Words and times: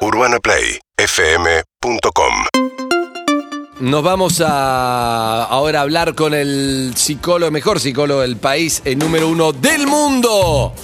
UrbanaPlayFM.com 0.00 2.34
Nos 3.80 4.02
vamos 4.02 4.40
a 4.44 5.44
ahora 5.44 5.80
a 5.80 5.82
hablar 5.82 6.14
con 6.14 6.34
el 6.34 6.92
psicólogo, 6.94 7.50
mejor 7.50 7.80
psicólogo 7.80 8.20
del 8.20 8.36
país, 8.36 8.82
el 8.84 8.98
número 8.98 9.28
uno 9.28 9.52
del 9.52 9.86
mundo. 9.86 10.74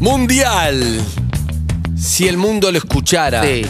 Mundial. 0.00 1.00
Si 1.96 2.26
el 2.26 2.36
mundo 2.36 2.72
lo 2.72 2.78
escuchara, 2.78 3.42
Sí. 3.44 3.62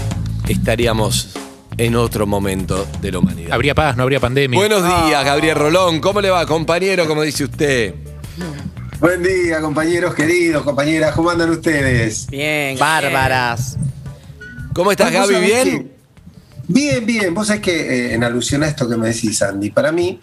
estaríamos 0.49 1.29
en 1.77 1.97
otro 1.97 2.27
momento 2.27 2.87
de 3.01 3.13
la 3.13 3.19
humanidad. 3.19 3.53
Habría 3.53 3.75
paz, 3.75 3.97
no 3.97 4.03
habría 4.05 4.21
pandemia. 4.21 4.59
Buenos 4.59 4.83
días, 4.85 5.25
Gabriel 5.25 5.57
Rolón. 5.57 6.01
¿Cómo 6.01 6.21
le 6.21 6.31
va, 6.31 6.47
compañero? 6.47 7.07
Como 7.07 7.23
dice 7.23 7.45
usted. 7.45 7.95
Buen 9.01 9.23
día, 9.23 9.61
compañeros 9.61 10.15
queridos, 10.15 10.63
compañeras, 10.63 11.15
¿cómo 11.15 11.29
andan 11.31 11.51
ustedes? 11.51 12.27
Bien. 12.29 12.79
Bárbaras. 12.79 13.77
¿Cómo 14.75 14.91
estás, 14.91 15.13
Gaby? 15.13 15.35
¿Bien? 15.41 15.65
que- 15.65 15.87
bien, 16.69 17.07
bien. 17.07 17.35
Vos 17.35 17.47
sabés 17.49 17.63
que 17.63 17.73
eh, 18.11 18.15
en 18.15 18.25
alusión 18.25 18.63
a 18.63 18.69
esto 18.69 18.89
que 18.89 18.97
me 18.97 19.09
decís, 19.09 19.43
Andy, 19.43 19.71
para 19.71 19.93
mí 19.93 20.21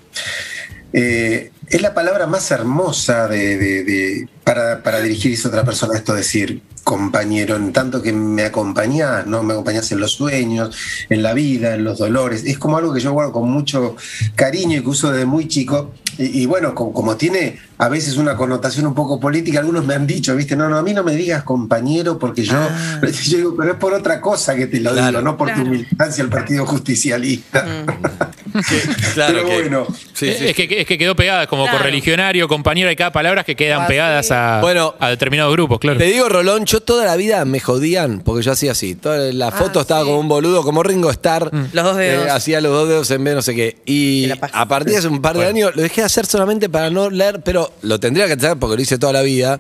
eh, 0.94 1.52
es 1.70 1.82
la 1.82 1.94
palabra 1.94 2.28
más 2.28 2.50
hermosa 2.52 3.28
de, 3.28 3.58
de- 3.58 3.84
de- 3.84 4.28
para, 4.44 4.82
para 4.82 5.00
dirigirse 5.02 5.48
a 5.48 5.50
otra 5.50 5.64
persona, 5.64 5.96
esto 5.96 6.14
decir 6.16 6.62
compañero, 6.84 7.56
en 7.56 7.72
tanto 7.72 8.02
que 8.02 8.12
me 8.12 8.44
acompañás, 8.46 9.28
¿no? 9.28 9.44
Me 9.44 9.54
acompañás 9.54 9.92
en 9.92 10.00
los 10.00 10.14
sueños, 10.14 10.76
en 11.10 11.22
la 11.22 11.34
vida, 11.36 11.76
en 11.76 11.84
los 11.84 12.00
dolores. 12.00 12.44
Es 12.46 12.58
como 12.58 12.78
algo 12.78 12.92
que 12.92 13.00
yo 13.00 13.12
guardo 13.12 13.32
con 13.32 13.48
mucho 13.52 13.96
cariño 14.34 14.78
y 14.78 14.82
que 14.82 14.90
uso 14.90 15.12
desde 15.12 15.26
muy 15.28 15.48
chico. 15.48 15.92
Y, 16.18 16.42
y 16.42 16.46
bueno, 16.48 16.74
como, 16.74 16.92
como 16.92 17.16
tiene 17.16 17.60
a 17.78 17.90
veces 17.90 18.18
una 18.18 18.36
connotación 18.36 18.88
un 18.88 18.96
poco 18.96 19.20
política, 19.20 19.60
algunos 19.60 19.86
me 19.86 19.94
han 19.94 20.08
dicho, 20.08 20.36
viste, 20.36 20.56
no, 20.56 20.68
no, 20.68 20.78
a 20.78 20.82
mí 20.82 20.94
no 20.96 21.04
me 21.04 21.16
digas 21.16 21.44
compañero 21.44 22.18
porque 22.18 22.42
yo, 22.44 22.58
yo 23.04 23.38
digo, 23.38 23.56
pero 23.56 23.74
es 23.74 23.78
por 23.78 23.94
otra 23.94 24.20
cosa 24.20 24.56
que 24.56 24.66
te 24.66 24.80
lo 24.80 24.92
Claro. 24.92 25.20
digo, 25.20 25.22
no 25.22 25.38
por 25.38 25.54
tu 25.54 25.62
militancia 25.64 26.24
al 26.24 26.30
Partido 26.32 26.66
Justicialista. 26.66 27.66
Claro 29.14 29.34
pero 29.36 29.48
que- 29.48 29.54
bueno, 29.62 29.88
Sí, 30.14 30.28
Eh, 30.28 30.36
sí. 30.38 30.46
es, 30.48 30.56
que, 30.56 30.82
es 30.82 30.88
que 30.88 30.98
quedó 30.98 31.16
pegada, 31.16 31.46
como 31.48 31.59
Claro. 31.66 31.78
correligionario, 31.80 32.48
compañero, 32.48 32.90
hay 32.90 32.96
cada 32.96 33.12
palabras 33.12 33.46
que 33.46 33.56
quedan 33.56 33.82
Ah, 33.82 33.88
pegadas 33.88 34.28
sí. 34.28 34.34
a, 34.36 34.60
Bueno. 34.62 34.96
a 35.00 35.10
determinados 35.10 35.52
grupos, 35.54 35.80
claro. 35.80 35.98
Te 36.00 36.06
digo, 36.06 36.30
Rolón, 36.30 36.66
yo 36.66 36.82
toda 36.82 37.06
la 37.06 37.16
vida 37.16 37.44
me 37.46 37.60
jodían 37.60 38.22
porque 38.22 38.44
yo 38.44 38.52
hacía 38.52 38.72
así. 38.72 38.96
Toda 38.96 39.32
la 39.34 39.52
foto 39.52 39.80
Ah, 39.80 39.82
estaba 39.84 40.02
sí. 40.02 40.08
como 40.08 40.20
un 40.20 40.28
boludo, 40.28 40.64
como 40.64 40.84
Ringo 40.84 41.10
Starr. 41.12 41.50
Los 41.74 41.84
dos 41.86 41.98
dedos. 41.98 42.28
Eh, 42.28 42.30
hacía 42.30 42.62
los 42.62 42.72
dos 42.72 42.88
dedos 42.90 43.12
en 43.12 43.24
vez 43.24 43.36
no 43.36 43.42
sé 43.42 43.56
qué. 43.56 43.78
Y 43.86 44.30
a 44.32 44.66
partir 44.68 44.94
de 44.94 45.00
hace 45.00 45.08
un 45.08 45.22
par 45.22 45.34
de 45.38 45.44
Bueno. 45.44 45.58
años 45.68 45.76
lo 45.76 45.82
dejé 45.82 46.02
de 46.02 46.06
hacer 46.06 46.26
solamente 46.26 46.70
para 46.70 46.90
no 46.90 47.10
leer, 47.10 47.42
pero 47.44 47.72
lo 47.82 48.00
tendría 48.00 48.28
que 48.28 48.34
hacer 48.34 48.58
porque 48.58 48.76
lo 48.76 48.82
hice 48.82 48.98
toda 48.98 49.14
la 49.14 49.22
vida. 49.22 49.60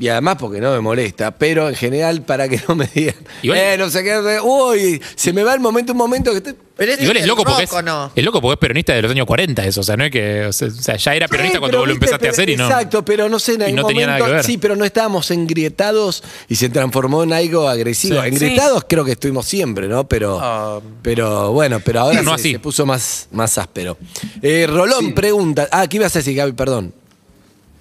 Y 0.00 0.08
además 0.08 0.36
porque 0.40 0.60
no 0.60 0.72
me 0.72 0.80
molesta, 0.80 1.30
pero 1.30 1.68
en 1.68 1.74
general 1.74 2.22
para 2.22 2.48
que 2.48 2.58
no 2.66 2.74
me 2.74 2.86
digan, 2.86 3.14
Igual- 3.42 3.58
eh, 3.60 3.76
no 3.78 3.90
sé 3.90 4.02
qué, 4.02 4.38
uy, 4.42 5.00
se 5.14 5.32
me 5.32 5.42
va 5.44 5.52
el 5.54 5.60
momento, 5.60 5.92
un 5.92 5.98
momento 5.98 6.30
que 6.32 6.38
estoy... 6.38 6.54
Pero 6.74 6.92
ese 6.92 7.02
Igual 7.02 7.18
es 7.18 7.22
el 7.24 7.28
loco, 7.28 7.44
porque 7.44 7.64
es, 7.64 7.70
rock, 7.70 7.78
¿o 7.80 7.82
no? 7.82 8.10
es 8.16 8.24
loco 8.24 8.40
porque 8.40 8.54
es 8.54 8.58
peronista 8.58 8.94
de 8.94 9.02
los 9.02 9.10
años 9.10 9.26
40 9.26 9.66
eso, 9.66 9.82
o 9.82 9.84
sea, 9.84 9.98
no 9.98 10.04
es 10.04 10.10
que, 10.10 10.46
o 10.46 10.52
sea, 10.54 10.68
o 10.68 10.70
sea, 10.70 10.96
ya 10.96 11.14
era 11.14 11.28
peronista 11.28 11.56
Sí, 11.56 11.58
cuando 11.60 11.72
pero 11.72 11.80
vos 11.80 11.88
lo 11.88 11.92
viste, 11.94 12.06
empezaste 12.06 12.28
a 12.28 12.30
pero- 12.30 12.32
hacer 12.32 12.48
y 12.48 12.56
no. 12.56 12.64
Exacto, 12.64 13.04
pero 13.04 13.28
no 13.28 13.38
sé, 13.38 13.52
en 13.52 13.60
y 13.60 13.64
algún 13.64 13.76
no 13.76 13.86
tenía 13.86 14.06
nada 14.06 14.18
momento- 14.20 14.30
que 14.32 14.36
ver. 14.36 14.44
Sí, 14.46 14.56
pero 14.56 14.76
no 14.76 14.84
estábamos 14.86 15.30
engrietados 15.30 16.24
y 16.48 16.54
se 16.56 16.70
transformó 16.70 17.22
en 17.22 17.34
algo 17.34 17.68
agresivo. 17.68 18.22
Sí. 18.22 18.28
Engrietados 18.28 18.86
creo 18.88 19.04
que 19.04 19.12
estuvimos 19.12 19.44
siempre, 19.44 19.88
¿no? 19.88 20.08
Pero, 20.08 20.38
Ah. 20.40 20.80
pero 21.02 21.52
bueno, 21.52 21.80
pero 21.84 22.00
ahora 22.00 22.20
Pero 22.20 22.30
no 22.30 22.38
se, 22.38 22.42
así. 22.42 22.52
se 22.52 22.58
puso 22.60 22.86
más, 22.86 23.28
más 23.32 23.58
áspero. 23.58 23.98
Eh, 24.40 24.66
Rolón 24.66 25.00
Sí. 25.08 25.12
pregunta. 25.12 25.68
Ah, 25.70 25.86
¿qué 25.86 25.98
ibas 25.98 26.16
a 26.16 26.20
decir, 26.20 26.34
Gaby? 26.34 26.52
Perdón. 26.52 26.94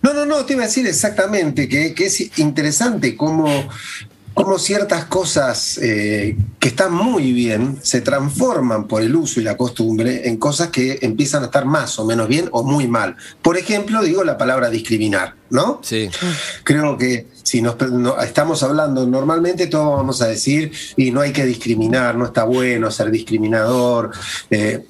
No, 0.01 0.13
no, 0.13 0.25
no, 0.25 0.45
te 0.45 0.53
iba 0.53 0.63
a 0.63 0.67
decir 0.67 0.87
exactamente 0.87 1.67
que, 1.67 1.93
que 1.93 2.05
es 2.05 2.37
interesante 2.39 3.17
cómo, 3.17 3.47
cómo 4.33 4.57
ciertas 4.57 5.05
cosas 5.05 5.77
eh, 5.81 6.37
que 6.59 6.69
están 6.69 6.93
muy 6.93 7.33
bien 7.33 7.77
se 7.81 7.99
transforman 8.01 8.87
por 8.87 9.01
el 9.01 9.15
uso 9.15 9.41
y 9.41 9.43
la 9.43 9.57
costumbre 9.57 10.27
en 10.29 10.37
cosas 10.37 10.69
que 10.69 10.99
empiezan 11.01 11.43
a 11.43 11.47
estar 11.47 11.65
más 11.65 11.99
o 11.99 12.05
menos 12.05 12.27
bien 12.29 12.47
o 12.51 12.63
muy 12.63 12.87
mal. 12.87 13.17
Por 13.41 13.57
ejemplo, 13.57 14.01
digo 14.01 14.23
la 14.23 14.37
palabra 14.37 14.69
discriminar, 14.69 15.35
¿no? 15.49 15.81
Sí. 15.83 16.09
Creo 16.63 16.97
que 16.97 17.27
si 17.43 17.61
nos 17.61 17.75
no- 17.91 18.21
estamos 18.21 18.63
hablando 18.63 19.05
normalmente, 19.05 19.67
todos 19.67 19.97
vamos 19.97 20.21
a 20.21 20.27
decir, 20.27 20.71
y 20.95 21.11
no 21.11 21.19
hay 21.21 21.33
que 21.33 21.45
discriminar, 21.45 22.15
no 22.15 22.25
está 22.25 22.43
bueno 22.45 22.89
ser 22.91 23.11
discriminador. 23.11 24.11
eh, 24.49 24.85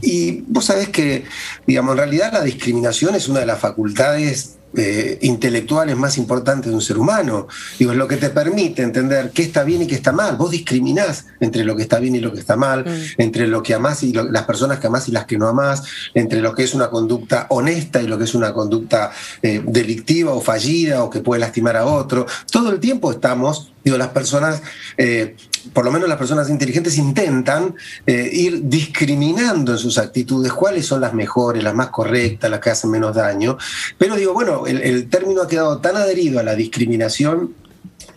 y 0.00 0.42
vos 0.46 0.64
sabés 0.64 0.88
que, 0.88 1.24
digamos, 1.66 1.92
en 1.92 1.98
realidad 1.98 2.32
la 2.32 2.42
discriminación 2.42 3.14
es 3.14 3.28
una 3.28 3.40
de 3.40 3.46
las 3.46 3.60
facultades 3.60 4.56
eh, 4.76 5.18
intelectuales 5.22 5.96
más 5.96 6.16
importantes 6.18 6.70
de 6.70 6.74
un 6.74 6.80
ser 6.82 6.98
humano. 6.98 7.48
Digo, 7.78 7.92
es 7.92 7.98
lo 7.98 8.06
que 8.06 8.16
te 8.16 8.30
permite 8.30 8.82
entender 8.82 9.30
qué 9.32 9.42
está 9.42 9.64
bien 9.64 9.82
y 9.82 9.86
qué 9.86 9.94
está 9.94 10.12
mal. 10.12 10.36
Vos 10.36 10.50
discriminás 10.50 11.26
entre 11.40 11.64
lo 11.64 11.76
que 11.76 11.82
está 11.82 11.98
bien 11.98 12.14
y 12.14 12.20
lo 12.20 12.32
que 12.32 12.40
está 12.40 12.56
mal, 12.56 12.84
entre 13.18 13.46
lo 13.46 13.62
que 13.62 13.74
amás 13.74 14.02
y 14.02 14.12
lo- 14.12 14.30
las 14.30 14.44
personas 14.44 14.78
que 14.78 14.86
amás 14.86 15.08
y 15.08 15.12
las 15.12 15.26
que 15.26 15.38
no 15.38 15.48
amás, 15.48 15.82
entre 16.14 16.40
lo 16.40 16.54
que 16.54 16.62
es 16.64 16.74
una 16.74 16.88
conducta 16.90 17.46
honesta 17.50 18.00
y 18.00 18.06
lo 18.06 18.16
que 18.18 18.24
es 18.24 18.34
una 18.34 18.52
conducta 18.52 19.10
eh, 19.42 19.62
delictiva 19.64 20.32
o 20.32 20.40
fallida 20.40 21.02
o 21.02 21.10
que 21.10 21.20
puede 21.20 21.40
lastimar 21.40 21.76
a 21.76 21.86
otro. 21.86 22.26
Todo 22.50 22.70
el 22.70 22.80
tiempo 22.80 23.10
estamos, 23.10 23.72
digo, 23.84 23.96
las 23.96 24.08
personas, 24.08 24.62
eh, 24.96 25.36
por 25.74 25.84
lo 25.84 25.90
menos 25.92 26.08
las 26.08 26.16
personas 26.16 26.48
inteligentes 26.48 26.96
intentan 26.96 27.74
eh, 28.06 28.30
ir 28.32 28.62
discriminando 28.64 29.72
en 29.72 29.78
sus 29.78 29.98
actitudes 29.98 30.52
cuáles 30.52 30.86
son 30.86 31.00
las 31.00 31.12
mejores, 31.12 31.62
las 31.62 31.74
más 31.74 31.88
correctas, 31.90 32.50
las 32.50 32.60
que 32.60 32.70
hacen 32.70 32.90
menos 32.90 33.14
daño. 33.14 33.58
Pero 33.98 34.16
digo, 34.16 34.32
bueno, 34.32 34.59
el, 34.66 35.08
término 35.08 35.42
ha 35.42 35.48
quedado 35.48 35.78
tan 35.78 35.96
adherido 35.96 36.40
a 36.40 36.42
la 36.42 36.54
discriminación 36.54 37.54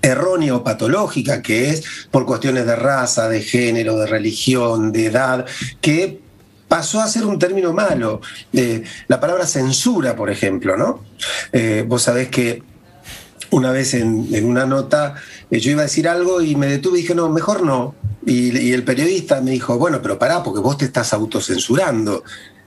errónea 0.01 0.55
o 0.55 0.63
patológica, 0.63 1.41
que 1.41 1.69
es 1.69 1.83
por 2.11 2.25
cuestiones 2.25 2.65
de 2.65 2.75
raza, 2.75 3.29
de 3.29 3.41
género, 3.41 3.97
de 3.97 4.07
religión, 4.07 4.91
de 4.91 5.05
edad, 5.07 5.45
que 5.79 6.19
pasó 6.67 7.01
a 7.01 7.07
ser 7.07 7.25
un 7.25 7.39
término 7.39 7.71
malo. 7.71 8.19
Eh, 8.51 8.83
la 9.07 9.19
palabra 9.19 9.45
censura, 9.45 10.15
por 10.15 10.29
ejemplo, 10.29 10.75
¿no? 10.75 11.03
Eh, 11.51 11.85
vos 11.87 12.03
sabés 12.03 12.29
que 12.29 12.63
una 13.51 13.71
vez 13.71 13.93
en, 13.93 14.27
en 14.33 14.45
una 14.45 14.65
nota 14.65 15.15
eh, 15.51 15.59
yo 15.59 15.71
iba 15.71 15.81
a 15.81 15.85
decir 15.85 16.07
algo 16.07 16.41
y 16.41 16.55
me 16.55 16.65
detuve 16.67 16.97
y 16.97 17.01
dije, 17.03 17.13
no, 17.13 17.29
mejor 17.29 17.61
no. 17.61 17.93
Y, 18.25 18.57
y 18.57 18.73
el 18.73 18.83
periodista 18.83 19.39
me 19.41 19.51
dijo, 19.51 19.77
bueno, 19.77 20.01
pero 20.01 20.17
pará, 20.17 20.41
porque 20.43 20.61
vos 20.61 20.77
te 20.77 20.85
estás 20.85 21.13
autocensurando. 21.13 22.23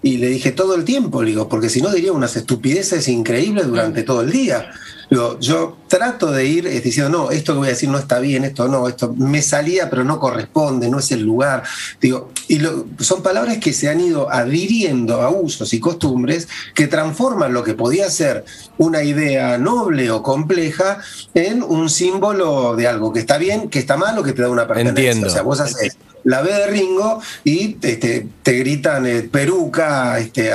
Y 0.07 0.19
le 0.19 0.29
dije 0.29 0.53
todo 0.53 0.77
el 0.77 0.85
tiempo, 0.85 1.21
le 1.21 1.31
digo, 1.31 1.49
porque 1.49 1.69
si 1.69 1.83
no 1.83 1.91
diría 1.91 2.13
unas 2.13 2.37
estupideces 2.37 3.09
increíbles 3.09 3.67
durante 3.67 4.05
todo 4.05 4.21
el 4.21 4.31
día. 4.31 4.71
Digo, 5.09 5.39
yo 5.39 5.77
trato 5.87 6.33
de 6.33 6.45
ir 6.47 6.83
diciendo, 6.83 7.11
no, 7.17 7.31
esto 7.31 7.53
que 7.53 7.59
voy 7.59 7.69
a 7.69 7.71
decir 7.71 7.89
no 7.89 7.99
está 7.99 8.19
bien, 8.19 8.45
esto 8.45 8.67
no, 8.67 8.89
esto 8.89 9.15
me 9.17 9.41
salía 9.41 9.89
pero 9.89 10.03
no 10.03 10.19
corresponde, 10.19 10.89
no 10.91 10.99
es 10.99 11.13
el 11.13 11.23
lugar. 11.23 11.63
Digo, 12.01 12.31
y 12.49 12.59
lo- 12.59 12.87
son 12.99 13.23
palabras 13.23 13.59
que 13.59 13.73
se 13.73 13.89
han 13.89 14.01
ido 14.01 14.31
adhiriendo 14.33 15.23
a 15.23 15.31
usos 15.31 15.73
y 15.75 15.81
costumbres 15.81 16.49
que 16.75 16.89
transforman 16.89 17.53
lo 17.53 17.63
que 17.63 17.75
podía 17.75 18.11
ser 18.11 18.45
una 18.79 19.03
idea 19.05 19.59
noble 19.59 20.11
o 20.11 20.23
compleja 20.23 20.99
en 21.35 21.63
un 21.63 21.89
símbolo 21.89 22.75
de 22.75 22.89
algo 22.89 23.13
que 23.13 23.21
está 23.21 23.39
bien, 23.39 23.69
que 23.71 23.79
está 23.79 23.97
mal 23.97 24.19
o 24.19 24.23
que 24.23 24.33
te 24.33 24.43
da 24.43 24.49
una 24.51 24.67
pertenencia. 24.67 25.05
Entiendo. 25.11 25.29
O 25.29 25.31
sea, 25.31 25.43
vos 25.43 25.61
haces 25.61 25.97
la 26.25 26.43
B 26.43 26.53
de 26.53 26.67
Ringo 26.67 27.21
y 27.45 27.77
este, 27.83 28.27
te 28.43 28.53
gritan 28.59 29.07
eh, 29.07 29.23
peruca, 29.23 30.19
este, 30.19 30.51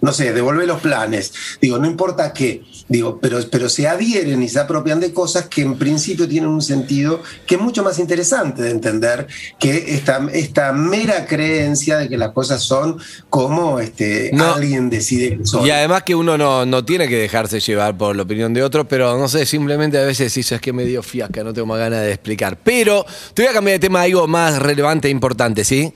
no 0.00 0.10
sé, 0.12 0.32
devolver 0.32 0.66
los 0.66 0.80
planes. 0.80 1.34
Digo, 1.60 1.76
no 1.76 1.86
importa 1.86 2.32
qué, 2.32 2.64
digo, 2.88 3.18
pero, 3.20 3.38
pero 3.50 3.68
se 3.82 3.88
adhieren 3.88 4.40
y 4.42 4.48
se 4.48 4.60
apropian 4.60 5.00
de 5.00 5.12
cosas 5.12 5.46
que 5.48 5.62
en 5.62 5.74
principio 5.76 6.28
tienen 6.28 6.48
un 6.48 6.62
sentido 6.62 7.20
que 7.46 7.56
es 7.56 7.60
mucho 7.60 7.82
más 7.82 7.98
interesante 7.98 8.62
de 8.62 8.70
entender 8.70 9.26
que 9.58 9.94
esta, 9.94 10.24
esta 10.32 10.72
mera 10.72 11.26
creencia 11.26 11.96
de 11.98 12.08
que 12.08 12.16
las 12.16 12.30
cosas 12.30 12.62
son 12.62 12.98
como 13.28 13.80
este, 13.80 14.30
No. 14.34 14.54
alguien 14.54 14.88
decide 14.88 15.36
que 15.38 15.46
son. 15.46 15.66
Y 15.66 15.70
además 15.70 16.04
que 16.04 16.14
uno 16.14 16.38
no, 16.38 16.64
no 16.64 16.84
tiene 16.84 17.08
que 17.08 17.16
dejarse 17.16 17.58
llevar 17.58 17.96
por 17.98 18.14
la 18.14 18.22
opinión 18.22 18.54
de 18.54 18.62
otro, 18.62 18.86
pero 18.86 19.18
no 19.18 19.26
sé, 19.26 19.46
simplemente 19.46 19.98
a 19.98 20.02
veces 20.04 20.32
dices 20.32 20.52
es 20.52 20.60
que 20.60 20.72
me 20.72 20.84
dio 20.84 21.02
fiasca, 21.02 21.42
no 21.42 21.52
tengo 21.52 21.66
más 21.66 21.78
ganas 21.80 22.02
de 22.02 22.12
explicar. 22.12 22.56
Pero 22.62 23.04
te 23.34 23.42
voy 23.42 23.50
a 23.50 23.52
cambiar 23.54 23.80
de 23.80 23.86
tema 23.86 24.00
a 24.00 24.02
algo 24.04 24.28
más 24.28 24.60
relevante 24.62 25.08
e 25.08 25.10
importante, 25.10 25.64
¿sí? 25.64 25.92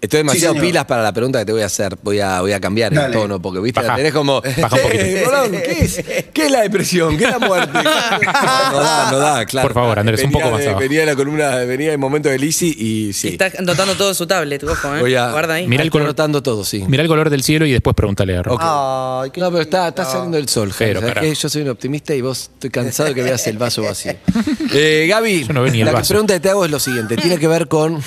Estoy 0.00 0.18
demasiado 0.20 0.54
pilas 0.54 0.86
para 0.86 1.02
la 1.02 1.12
pregunta 1.12 1.38
que 1.40 1.44
te 1.44 1.52
voy 1.52 1.62
a 1.62 1.66
hacer. 1.66 1.98
Voy 2.02 2.18
a, 2.20 2.40
voy 2.40 2.52
a 2.52 2.60
cambiar 2.60 2.94
el 2.94 3.12
tono, 3.12 3.42
porque 3.42 3.60
viste, 3.60 3.80
la 3.82 3.88
Baja. 3.88 3.96
tenés 3.98 4.12
como. 4.14 4.40
Baja 4.40 4.76
un 4.76 4.82
poquito. 4.82 5.04
"Eh, 5.04 5.24
Rolón, 5.26 5.52
¿qué 5.52 5.76
es, 5.84 6.04
¿Qué 6.32 6.46
es 6.46 6.50
la 6.50 6.62
depresión? 6.62 7.09
¿Qué 7.18 7.24
es 7.24 7.30
la 7.30 7.38
muerte? 7.38 7.72
No, 7.72 7.82
no 8.72 8.80
da, 8.80 9.10
no 9.10 9.18
da, 9.18 9.46
claro. 9.46 9.68
Por 9.68 9.74
favor, 9.74 9.98
Andrés, 9.98 10.20
un 10.24 10.30
Venía 10.30 10.42
poco 10.44 10.52
más 10.52 10.60
de- 10.62 10.68
abajo. 10.68 10.80
Venía 10.80 11.06
la 11.06 11.16
columna, 11.16 11.56
venía 11.64 11.92
el 11.92 11.98
momento 11.98 12.28
de 12.28 12.38
Lisi 12.38 12.74
y 12.78 13.12
sí. 13.12 13.28
Está 13.28 13.50
anotando 13.58 13.94
todo 13.96 14.08
en 14.10 14.14
su 14.14 14.26
tablet, 14.26 14.62
ojo, 14.64 14.94
¿eh? 14.96 15.00
Voy 15.00 15.14
a. 15.14 15.30
Guarda 15.30 15.54
ahí. 15.54 15.66
Mira 15.66 15.82
el 15.82 15.90
color. 15.90 16.08
anotando 16.08 16.42
todo, 16.42 16.64
sí. 16.64 16.84
Mira 16.88 17.02
el 17.02 17.08
color 17.08 17.30
del 17.30 17.42
cielo 17.42 17.66
y 17.66 17.72
después 17.72 17.94
pregúntale 17.96 18.36
a 18.36 18.42
Ro. 18.42 18.54
Ok. 18.54 19.36
No, 19.36 19.50
pero 19.50 19.60
está, 19.62 19.88
está 19.88 20.04
saliendo 20.04 20.36
el 20.38 20.48
sol, 20.48 20.72
Jaime. 20.72 20.90
Pero, 20.90 21.00
¿sabes 21.00 21.14
carajo. 21.14 21.32
qué? 21.34 21.40
Yo 21.40 21.48
soy 21.48 21.62
un 21.62 21.68
optimista 21.68 22.14
y 22.14 22.20
vos 22.20 22.50
estoy 22.54 22.70
cansado 22.70 23.08
de 23.10 23.14
que 23.14 23.22
veas 23.22 23.46
el 23.46 23.58
vaso 23.58 23.82
vacío. 23.82 24.14
Eh, 24.72 25.06
Gaby, 25.08 25.46
Yo 25.48 25.52
no 25.52 25.62
veo 25.62 25.72
ni 25.72 25.80
el 25.80 25.86
la 25.86 25.92
vaso. 25.92 26.08
pregunta 26.14 26.32
que 26.34 26.40
te 26.40 26.48
hago 26.50 26.64
es 26.64 26.70
lo 26.70 26.78
siguiente. 26.78 27.16
Tiene 27.16 27.38
que 27.38 27.48
ver 27.48 27.66
con... 27.68 28.00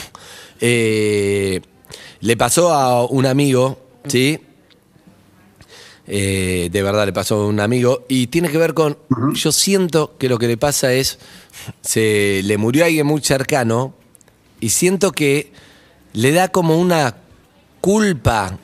eh, 0.62 1.62
le 2.22 2.38
pasó 2.38 2.74
a 2.74 3.06
un 3.06 3.26
amigo, 3.26 3.80
¿sí? 4.08 4.40
Eh, 6.06 6.70
de 6.72 6.84
verdad 6.84 7.06
le 7.06 7.14
pasó 7.14 7.36
a 7.36 7.48
un 7.48 7.60
amigo 7.60 8.06
y 8.08 8.28
tiene 8.28 8.50
que 8.50 8.58
ver 8.58 8.74
con... 8.74 8.98
Yo 9.34 9.52
siento 9.52 10.16
que 10.18 10.30
lo 10.30 10.38
que 10.38 10.48
le 10.48 10.58
pasa 10.58 10.94
es... 10.94 11.20
Se 11.82 12.42
le 12.44 12.58
murió 12.58 12.86
alguien 12.86 13.08
muy 13.08 13.22
cercano 13.22 13.94
y 14.60 14.70
siento 14.70 15.12
que 15.12 15.52
le 16.14 16.32
da 16.32 16.50
como 16.50 16.78
una 16.78 17.16
culpa 17.82 18.58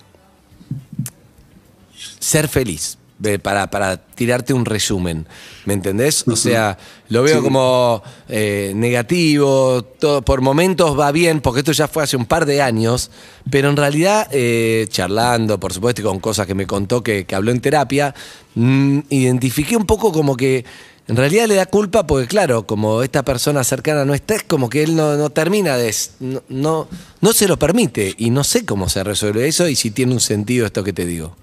ser 2.19 2.47
feliz. 2.47 2.98
De- 3.19 3.37
Para, 3.39 3.69
para 3.69 3.97
tirarte 3.97 4.53
un 4.53 4.65
resumen, 4.65 5.27
¿me 5.65 5.73
entendés? 5.73 6.25
O 6.27 6.35
sea, 6.35 6.77
lo 7.09 7.21
veo 7.23 7.37
Sí. 7.37 7.43
como 7.43 8.01
eh, 8.29 8.71
negativo, 8.75 9.83
todo, 9.83 10.21
por 10.23 10.41
momentos 10.41 10.97
va 10.99 11.11
bien, 11.11 11.41
porque 11.41 11.59
esto 11.59 11.71
ya 11.71 11.87
fue 11.87 12.03
hace 12.03 12.17
un 12.17 12.25
par 12.25 12.45
de 12.45 12.61
años, 12.61 13.11
pero 13.49 13.69
en 13.69 13.77
realidad, 13.77 14.27
eh, 14.31 14.87
charlando, 14.89 15.59
por 15.59 15.73
supuesto, 15.73 16.01
y 16.01 16.03
con 16.05 16.19
cosas 16.19 16.47
que 16.47 16.55
me 16.55 16.65
contó 16.65 17.03
que, 17.03 17.25
que 17.25 17.35
habló 17.35 17.51
en 17.51 17.59
terapia, 17.61 18.13
mm, 18.55 18.99
identifiqué 19.09 19.75
un 19.77 19.85
poco 19.85 20.11
como 20.11 20.35
que 20.37 20.65
en 21.07 21.15
realidad 21.15 21.47
le 21.47 21.55
da 21.55 21.65
culpa 21.65 22.05
porque, 22.05 22.27
claro, 22.27 22.67
como 22.67 23.01
esta 23.03 23.23
persona 23.23 23.63
cercana 23.63 24.05
no 24.05 24.13
está, 24.13 24.35
es 24.35 24.43
como 24.43 24.69
que 24.69 24.83
él 24.83 24.95
no, 24.95 25.15
no 25.17 25.29
termina 25.31 25.75
de... 25.75 25.93
No, 26.19 26.43
no, 26.49 26.87
no 27.21 27.33
se 27.33 27.47
lo 27.47 27.57
permite 27.57 28.13
y 28.17 28.29
no 28.29 28.43
sé 28.43 28.63
cómo 28.63 28.87
se 28.89 29.03
resuelve 29.03 29.47
eso 29.47 29.67
y 29.67 29.75
si 29.75 29.89
tiene 29.91 30.13
un 30.13 30.19
sentido 30.19 30.67
esto 30.67 30.83
que 30.83 30.93
te 30.93 31.05
digo. 31.07 31.35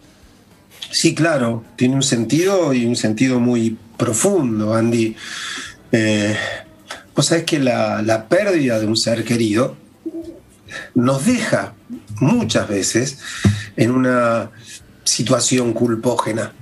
Sí, 0.96 1.14
claro, 1.14 1.62
tiene 1.76 1.94
un 1.94 2.02
sentido 2.02 2.72
y 2.72 2.86
un 2.86 2.96
sentido 2.96 3.38
muy 3.38 3.76
profundo, 3.98 4.72
Andy. 4.72 5.14
Eh, 5.92 6.34
Vos 7.14 7.26
sabés 7.26 7.44
que 7.44 7.58
la, 7.58 8.00
la 8.00 8.28
pérdida 8.30 8.80
de 8.80 8.86
un 8.86 8.96
ser 8.96 9.22
querido 9.22 9.76
nos 10.94 11.26
deja 11.26 11.74
muchas 12.18 12.66
veces 12.66 13.18
en 13.76 13.90
una 13.90 14.50
situación 15.04 15.74
culpógena. 15.74 16.54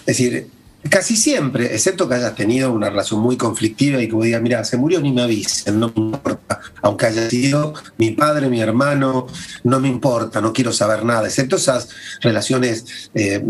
Es 0.00 0.06
decir, 0.06 0.48
casi 0.88 1.16
siempre, 1.16 1.74
excepto 1.74 2.08
que 2.08 2.14
hayas 2.14 2.34
tenido 2.34 2.72
una 2.72 2.90
relación 2.90 3.20
muy 3.20 3.36
conflictiva 3.36 4.00
y 4.00 4.08
que 4.08 4.14
vos 4.14 4.24
digas, 4.24 4.42
mira, 4.42 4.64
se 4.64 4.76
murió 4.76 5.00
ni 5.00 5.12
me 5.12 5.22
avisen, 5.22 5.80
no 5.80 5.92
me 5.94 6.00
importa, 6.02 6.60
aunque 6.82 7.06
haya 7.06 7.28
sido 7.28 7.74
mi 7.96 8.12
padre, 8.12 8.48
mi 8.48 8.60
hermano, 8.60 9.26
no 9.64 9.80
me 9.80 9.88
importa, 9.88 10.40
no 10.40 10.52
quiero 10.52 10.72
saber 10.72 11.04
nada, 11.04 11.26
excepto 11.26 11.56
esas 11.56 11.88
relaciones 12.20 13.10
eh, 13.14 13.44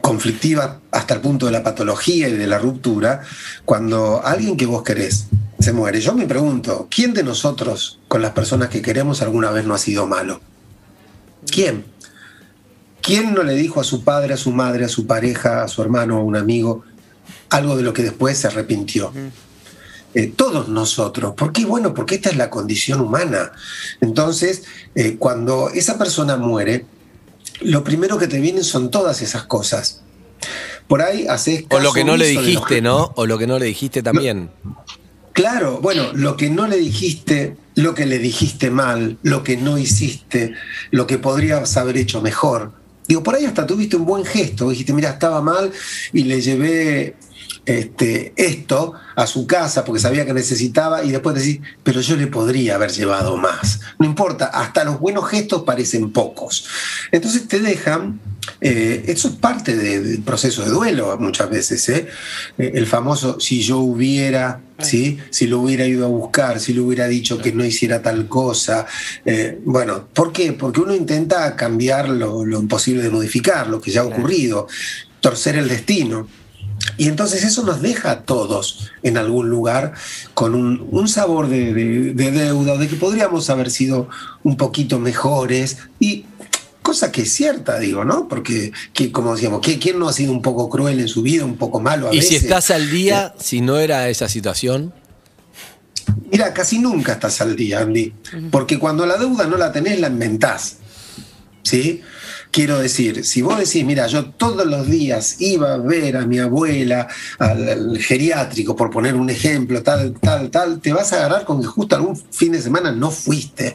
conflictivas 0.00 0.76
hasta 0.90 1.14
el 1.14 1.20
punto 1.20 1.46
de 1.46 1.52
la 1.52 1.62
patología 1.62 2.28
y 2.28 2.32
de 2.32 2.46
la 2.46 2.58
ruptura, 2.58 3.22
cuando 3.64 4.24
alguien 4.24 4.56
que 4.56 4.66
vos 4.66 4.82
querés 4.82 5.26
se 5.58 5.72
muere. 5.72 6.00
Yo 6.00 6.14
me 6.14 6.26
pregunto, 6.26 6.88
¿quién 6.90 7.14
de 7.14 7.22
nosotros 7.22 8.00
con 8.06 8.20
las 8.20 8.32
personas 8.32 8.68
que 8.68 8.82
queremos 8.82 9.22
alguna 9.22 9.50
vez 9.50 9.64
no 9.64 9.74
ha 9.74 9.78
sido 9.78 10.06
malo? 10.06 10.40
¿Quién? 11.50 11.84
¿Quién 13.04 13.34
no 13.34 13.42
le 13.42 13.52
dijo 13.54 13.82
a 13.82 13.84
su 13.84 14.02
padre, 14.02 14.32
a 14.32 14.38
su 14.38 14.50
madre, 14.50 14.86
a 14.86 14.88
su 14.88 15.06
pareja, 15.06 15.62
a 15.62 15.68
su 15.68 15.82
hermano, 15.82 16.16
a 16.16 16.22
un 16.22 16.36
amigo, 16.36 16.84
algo 17.50 17.76
de 17.76 17.82
lo 17.82 17.92
que 17.92 18.02
después 18.02 18.38
se 18.38 18.46
arrepintió? 18.46 19.12
Eh, 20.14 20.32
todos 20.34 20.68
nosotros. 20.68 21.34
¿Por 21.34 21.52
qué? 21.52 21.66
Bueno, 21.66 21.92
porque 21.92 22.14
esta 22.14 22.30
es 22.30 22.36
la 22.36 22.48
condición 22.48 23.02
humana. 23.02 23.52
Entonces, 24.00 24.62
eh, 24.94 25.16
cuando 25.18 25.68
esa 25.68 25.98
persona 25.98 26.38
muere, 26.38 26.86
lo 27.60 27.84
primero 27.84 28.16
que 28.16 28.26
te 28.26 28.40
vienen 28.40 28.64
son 28.64 28.90
todas 28.90 29.20
esas 29.20 29.44
cosas. 29.44 30.00
Por 30.88 31.02
ahí 31.02 31.26
haces 31.26 31.64
O 31.70 31.80
lo 31.80 31.84
caso 31.84 31.94
que 31.94 32.04
no 32.04 32.16
le 32.16 32.26
dijiste, 32.28 32.80
¿no? 32.80 33.12
O 33.16 33.26
lo 33.26 33.36
que 33.36 33.46
no 33.46 33.58
le 33.58 33.66
dijiste 33.66 34.02
también. 34.02 34.50
Claro, 35.34 35.80
bueno, 35.82 36.12
lo 36.14 36.38
que 36.38 36.48
no 36.48 36.68
le 36.68 36.78
dijiste, 36.78 37.56
lo 37.74 37.94
que 37.94 38.06
le 38.06 38.18
dijiste 38.18 38.70
mal, 38.70 39.18
lo 39.22 39.42
que 39.42 39.58
no 39.58 39.76
hiciste, 39.76 40.54
lo 40.90 41.06
que 41.06 41.18
podrías 41.18 41.76
haber 41.76 41.98
hecho 41.98 42.22
mejor. 42.22 42.83
Digo, 43.06 43.22
por 43.22 43.34
ahí 43.34 43.44
hasta 43.44 43.66
tuviste 43.66 43.96
un 43.96 44.06
buen 44.06 44.24
gesto, 44.24 44.70
dijiste, 44.70 44.92
mira, 44.92 45.10
estaba 45.10 45.42
mal 45.42 45.70
y 46.12 46.24
le 46.24 46.40
llevé 46.40 47.16
este, 47.66 48.32
esto 48.36 48.94
a 49.16 49.26
su 49.26 49.46
casa 49.46 49.84
porque 49.84 50.00
sabía 50.00 50.24
que 50.26 50.32
necesitaba 50.34 51.04
y 51.04 51.10
después 51.12 51.34
decís, 51.36 51.60
pero 51.82 52.00
yo 52.00 52.16
le 52.16 52.26
podría 52.26 52.74
haber 52.76 52.90
llevado 52.90 53.36
más. 53.36 53.80
No 53.98 54.06
importa, 54.06 54.46
hasta 54.46 54.84
los 54.84 55.00
buenos 55.00 55.28
gestos 55.28 55.62
parecen 55.64 56.12
pocos. 56.12 56.66
Entonces 57.12 57.46
te 57.48 57.60
dejan, 57.60 58.20
eh, 58.60 59.04
eso 59.08 59.28
es 59.28 59.34
parte 59.34 59.76
de- 59.76 60.00
del 60.00 60.22
proceso 60.22 60.62
de 60.64 60.70
duelo 60.70 61.16
muchas 61.18 61.48
veces, 61.50 61.88
¿eh? 61.90 62.06
Eh, 62.58 62.72
el 62.74 62.86
famoso 62.86 63.38
si 63.40 63.62
yo 63.62 63.78
hubiera, 63.78 64.60
¿sí? 64.78 65.18
si 65.30 65.46
lo 65.46 65.60
hubiera 65.60 65.86
ido 65.86 66.04
a 66.04 66.08
buscar, 66.08 66.60
si 66.60 66.72
le 66.74 66.80
hubiera 66.80 67.06
dicho 67.08 67.38
que 67.38 67.52
no 67.52 67.64
hiciera 67.64 68.02
tal 68.02 68.26
cosa. 68.28 68.86
Eh, 69.24 69.60
bueno, 69.64 70.08
¿por 70.12 70.32
qué? 70.32 70.52
Porque 70.52 70.80
uno 70.80 70.94
intenta 70.94 71.54
cambiar 71.56 72.08
lo, 72.08 72.44
lo 72.44 72.60
imposible 72.60 73.02
de 73.02 73.10
modificar, 73.10 73.68
lo 73.68 73.80
que 73.80 73.90
ya 73.90 74.00
ha 74.02 74.04
ocurrido, 74.04 74.66
torcer 75.20 75.56
el 75.56 75.68
destino. 75.68 76.26
Y 76.98 77.08
entonces 77.08 77.44
eso 77.44 77.62
nos 77.64 77.80
deja 77.80 78.10
a 78.10 78.22
todos 78.22 78.90
en 79.02 79.16
algún 79.16 79.48
lugar 79.48 79.94
con 80.34 80.54
un, 80.54 80.86
un 80.90 81.08
sabor 81.08 81.48
de, 81.48 81.72
de- 81.72 82.12
de 82.12 82.30
deuda, 82.32 82.76
de 82.76 82.88
que 82.88 82.96
podríamos 82.96 83.48
haber 83.48 83.70
sido 83.70 84.08
un 84.42 84.56
poquito 84.56 84.98
mejores 84.98 85.78
y 85.98 86.26
cosa 86.84 87.10
que 87.10 87.22
es 87.22 87.32
cierta, 87.32 87.78
digo, 87.80 88.04
¿no? 88.04 88.28
Porque, 88.28 88.70
que, 88.92 89.10
como 89.10 89.34
decíamos, 89.34 89.60
¿qui- 89.62 89.80
¿quién 89.80 89.98
no 89.98 90.08
ha 90.08 90.12
sido 90.12 90.30
un 90.30 90.42
poco 90.42 90.68
cruel 90.68 91.00
en 91.00 91.08
su 91.08 91.22
vida, 91.22 91.44
un 91.44 91.56
poco 91.56 91.80
malo 91.80 92.08
a 92.08 92.12
Y 92.14 92.18
veces? 92.18 92.28
si 92.28 92.36
estás 92.36 92.70
al 92.70 92.88
día, 92.90 93.34
si 93.40 93.60
no 93.60 93.78
era 93.78 94.08
esa 94.08 94.28
situación, 94.28 94.92
Mira, 96.30 96.52
casi 96.52 96.78
nunca 96.78 97.12
estás 97.14 97.40
al 97.40 97.56
día, 97.56 97.80
Andy, 97.80 98.12
porque 98.50 98.78
cuando 98.78 99.06
la 99.06 99.16
deuda 99.16 99.46
no 99.46 99.56
la 99.56 99.72
tenés, 99.72 99.98
la 100.00 100.08
inventás. 100.08 100.76
¿Sí? 101.62 102.02
Quiero 102.54 102.78
decir, 102.78 103.24
si 103.24 103.42
vos 103.42 103.58
decís, 103.58 103.84
mira, 103.84 104.06
yo 104.06 104.26
todos 104.26 104.64
los 104.64 104.86
días 104.88 105.40
iba 105.40 105.74
a 105.74 105.76
ver 105.78 106.16
a 106.16 106.24
mi 106.24 106.38
abuela 106.38 107.08
al, 107.40 107.68
al 107.68 107.98
geriátrico, 107.98 108.76
por 108.76 108.90
poner 108.90 109.16
un 109.16 109.28
ejemplo, 109.28 109.82
tal, 109.82 110.14
tal, 110.20 110.50
tal, 110.50 110.80
te 110.80 110.92
vas 110.92 111.12
a 111.12 111.16
agarrar 111.16 111.44
con 111.44 111.60
que 111.60 111.66
justo 111.66 111.96
algún 111.96 112.16
fin 112.30 112.52
de 112.52 112.62
semana 112.62 112.92
no 112.92 113.10
fuiste. 113.10 113.74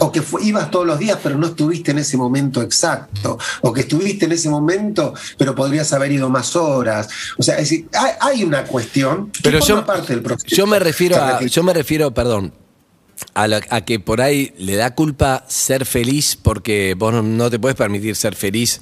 O 0.00 0.10
que 0.10 0.22
fu- 0.22 0.38
ibas 0.38 0.70
todos 0.70 0.86
los 0.86 0.98
días, 0.98 1.18
pero 1.22 1.36
no 1.36 1.48
estuviste 1.48 1.90
en 1.90 1.98
ese 1.98 2.16
momento 2.16 2.62
exacto. 2.62 3.36
O 3.60 3.74
que 3.74 3.82
estuviste 3.82 4.24
en 4.24 4.32
ese 4.32 4.48
momento, 4.48 5.12
pero 5.36 5.54
podrías 5.54 5.92
haber 5.92 6.10
ido 6.12 6.30
más 6.30 6.56
horas. 6.56 7.08
O 7.36 7.42
sea, 7.42 7.56
es 7.56 7.68
decir, 7.68 7.88
hay, 7.92 8.12
hay 8.20 8.42
una 8.44 8.64
cuestión 8.64 9.30
que 9.32 9.40
Pero 9.42 9.58
forma 9.60 9.80
yo, 9.82 9.86
parte 9.86 10.14
del 10.14 10.22
proceso. 10.22 10.56
yo 10.56 10.66
me 10.66 10.78
refiero 10.78 11.16
a, 11.22 11.42
yo 11.42 11.62
me 11.62 11.74
refiero, 11.74 12.10
perdón, 12.14 12.54
a, 13.34 13.46
la- 13.48 13.60
que 13.60 14.00
por 14.00 14.20
ahí 14.20 14.52
le 14.58 14.76
da 14.76 14.94
culpa 14.94 15.44
ser 15.48 15.84
feliz 15.86 16.36
porque 16.40 16.94
vos 16.96 17.12
no, 17.22 17.50
te 17.50 17.58
puedes 17.58 17.76
permitir 17.76 18.16
ser 18.16 18.34
feliz 18.34 18.80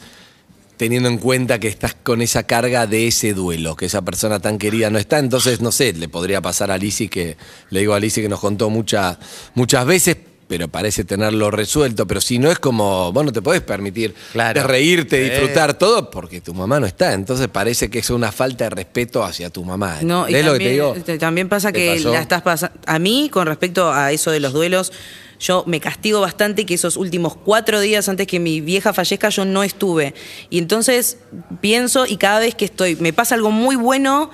teniendo 0.76 1.08
en 1.08 1.19
cuenta 1.19 1.61
que 1.61 1.69
estás 1.69 1.94
con 1.94 2.23
esa 2.23 2.43
carga 2.44 2.87
de 2.88 3.06
ese 3.06 3.34
duelo, 3.34 3.76
que 3.76 3.87
esa 3.87 4.02
persona 4.02 4.40
tan 4.40 4.58
querida 4.58 4.90
no 4.90 4.99
está. 4.99 5.19
Entonces, 5.20 5.61
no 5.61 5.70
sé, 5.70 5.93
le 5.93 6.08
podría 6.08 6.40
pasar 6.40 6.70
a 6.73 6.79
Lizzie 6.79 7.08
que, 7.08 7.37
le 7.70 7.81
digo 7.81 7.94
a 7.94 8.00
Lizzie 8.00 8.23
que 8.23 8.29
nos 8.29 8.40
contó 8.40 8.69
mucha- 8.69 9.19
muchas 9.55 9.87
veces, 9.87 10.17
pero 10.52 10.69
parece 10.69 11.04
tenerlo 11.04 11.50
resuelto. 11.50 12.06
Pero 12.06 12.21
si 12.21 12.38
no 12.38 12.50
es 12.50 12.59
como, 12.59 13.11
vos 13.11 13.25
no 13.25 13.32
te 13.32 13.40
podés 13.40 13.62
permitir 13.62 14.14
Claro. 14.32 14.61
de 14.61 14.66
reírte, 14.66 15.25
Sí. 15.25 15.30
disfrutar 15.30 15.73
todo, 15.78 16.11
porque 16.11 16.42
tu 16.42 16.52
mamá 16.52 16.78
no 16.78 16.85
está. 16.85 17.14
Entonces 17.14 17.49
parece 17.49 17.88
que 17.88 18.00
es 18.00 18.11
una 18.11 18.30
falta 18.32 18.64
de 18.64 18.71
respeto 18.71 19.25
hacia 19.25 19.49
tu 19.49 19.64
mamá. 19.64 20.00
No, 20.02 20.28
y 20.28 20.35
¿Entendés 20.35 20.44
lo 20.44 20.52
que 20.52 20.59
te 20.59 20.64
también, 20.64 20.73
digo? 20.75 20.94
este, 20.94 21.18
también 21.18 21.49
pasa 21.49 21.73
¿Te 21.73 21.78
que 21.78 21.94
pasó? 21.97 22.12
la 22.12 22.21
estás 22.21 22.42
pasando. 22.42 22.78
A 22.85 22.99
mí, 22.99 23.30
con 23.32 23.47
respecto 23.47 23.90
a 23.90 24.12
eso 24.12 24.30
de 24.30 24.40
los 24.40 24.52
duelos, 24.52 24.92
yo 25.40 25.64
me 25.66 25.80
castigo 25.80 26.21
bastante 26.21 26.66
que 26.66 26.75
esos 26.75 26.99
últimos 26.99 27.35
cuatro 27.35 27.80
días 27.80 28.11
antes 28.11 28.26
que 28.26 28.38
mi 28.38 28.61
vieja 28.61 28.92
fallezca 28.92 29.30
yo 29.30 29.47
no 29.47 29.62
estuve. 29.62 30.12
Y 30.50 30.59
entonces 30.59 31.16
pienso 31.62 32.04
y 32.06 32.18
cada 32.18 32.40
vez 32.40 32.54
que 32.54 32.66
estoy, 32.66 32.97
me 32.97 33.14
pasa 33.14 33.37
algo 33.37 33.50
muy 33.50 33.75
bueno. 33.76 34.30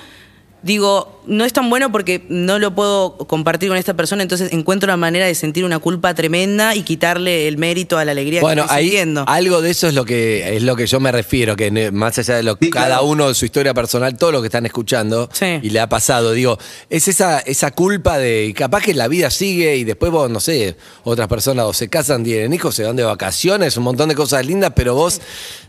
Digo, 0.61 1.21
no 1.27 1.45
es 1.45 1.53
tan 1.53 1.71
bueno 1.71 1.93
porque 1.93 2.25
no 2.29 2.59
lo 2.59 2.75
puedo 2.75 3.17
compartir 3.17 3.69
con 3.69 3.79
esta 3.79 3.95
persona, 3.95 4.25
entonces 4.25 4.53
encuentro 4.53 4.89
una 4.89 4.97
manera 4.97 5.25
de 5.27 5.35
sentir 5.37 5.65
una 5.65 5.79
culpa 5.79 6.15
tremenda 6.15 6.75
y 6.75 6.83
quitarle 6.83 7.47
el 7.47 7.59
mérito 7.59 7.97
a 7.97 8.05
la 8.05 8.11
alegría 8.11 8.41
Bueno, 8.41 8.63
que 8.63 8.67
estoy 8.67 8.79
ahí 8.79 8.85
sintiendo. 8.87 9.25
algo 9.29 9.63
de 9.63 9.71
eso 9.71 9.87
es 9.87 9.95
lo 9.95 10.05
que 10.05 10.57
es 10.57 10.63
lo 10.65 10.75
que 10.75 10.87
yo 10.89 10.99
me 10.99 11.13
refiero, 11.13 11.55
que 11.55 11.71
más 11.93 12.19
allá 12.19 12.35
de 12.37 12.43
lo 12.43 12.57
Sí, 12.61 12.71
cada 12.71 12.87
claro. 12.87 13.05
uno 13.05 13.29
de 13.29 13.35
su 13.35 13.45
historia 13.45 13.73
personal, 13.73 14.19
todo 14.19 14.33
lo 14.33 14.41
que 14.41 14.49
están 14.49 14.67
escuchando 14.67 15.29
Sí. 15.33 15.47
y 15.63 15.71
le 15.71 15.79
ha 15.79 15.89
pasado, 15.89 16.33
digo, 16.33 16.59
es 16.91 17.07
esa 17.07 17.39
esa 17.39 17.71
culpa 17.71 18.19
de 18.19 18.47
y 18.47 18.53
capaz 18.53 18.83
que 18.83 18.95
la 18.95 19.07
vida 19.07 19.31
sigue 19.31 19.77
y 19.77 19.85
después 19.85 20.11
vos 20.11 20.29
no 20.29 20.41
sé, 20.41 20.77
otras 21.05 21.29
personas 21.29 21.67
o 21.67 21.73
se 21.73 21.89
casan, 21.89 22.25
tienen 22.25 22.53
hijos, 22.53 22.75
se 22.75 22.83
van 22.83 22.97
de 22.97 23.05
vacaciones, 23.05 23.77
un 23.77 23.85
montón 23.85 24.09
de 24.09 24.17
cosas 24.17 24.45
lindas, 24.45 24.73
pero 24.75 24.95
vos 24.97 25.21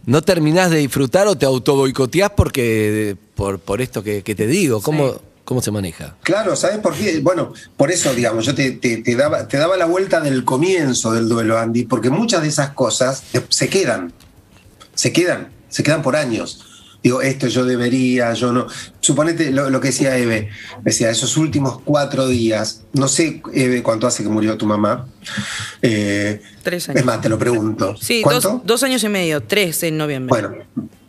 no 0.05 0.21
terminás 0.21 0.71
de 0.71 0.77
disfrutar 0.77 1.27
o 1.27 1.35
te 1.37 1.45
auto 1.45 1.75
boicoteás 1.75 2.31
porque 2.35 3.15
por 3.35 3.59
por 3.59 3.81
esto 3.81 4.03
que, 4.03 4.23
que 4.23 4.35
te 4.35 4.47
digo, 4.47 4.81
¿cómo 4.81 5.15
cómo 5.45 5.61
se 5.61 5.71
maneja? 5.71 6.15
Claro, 6.21 6.55
¿sabes 6.55 6.77
por 6.77 6.93
qué? 6.95 7.19
Bueno, 7.21 7.53
por 7.75 7.89
eso, 7.91 8.13
digamos, 8.13 8.45
yo 8.45 8.53
te, 8.53 8.71
te- 8.71 8.97
te 8.97 9.15
daba, 9.15 9.47
te 9.47 9.57
daba 9.57 9.77
la 9.77 9.85
vuelta 9.85 10.21
del 10.21 10.45
comienzo 10.45 11.11
del 11.11 11.27
duelo, 11.27 11.57
Andy, 11.57 11.85
porque 11.85 12.11
muchas 12.11 12.43
de 12.43 12.49
esas 12.49 12.69
cosas 12.71 13.23
se 13.49 13.67
quedan, 13.67 14.13
se 14.93 15.11
quedan, 15.11 15.49
se 15.69 15.81
quedan 15.81 16.03
por 16.03 16.15
años. 16.15 16.65
Digo, 17.01 17.21
esto 17.21 17.47
yo 17.47 17.63
debería, 17.65 18.33
yo 18.33 18.51
no. 18.51 18.67
Suponete 18.99 19.51
lo, 19.51 19.69
lo 19.69 19.79
que 19.79 19.87
decía 19.87 20.17
Eve, 20.17 20.49
decía, 20.83 21.09
esos 21.09 21.37
últimos 21.37 21.79
cuatro 21.81 22.27
días, 22.27 22.83
no 22.93 23.07
sé, 23.07 23.41
Eve, 23.53 23.81
cuánto 23.83 24.05
hace 24.07 24.23
que 24.23 24.29
murió 24.29 24.57
tu 24.57 24.65
mamá. 24.65 25.07
Eh, 25.81 26.41
Tres 26.63 26.89
años. 26.89 26.99
Es 26.99 27.05
más, 27.05 27.21
te 27.21 27.29
lo 27.29 27.39
pregunto. 27.39 27.95
Sí, 28.01 28.21
¿Cuánto? 28.21 28.49
dos, 28.49 28.61
dos 28.65 28.83
años 28.83 29.03
y 29.03 29.09
medio, 29.09 29.41
tres 29.41 29.81
en 29.83 29.97
noviembre. 29.97 30.29
Bueno, 30.29 30.55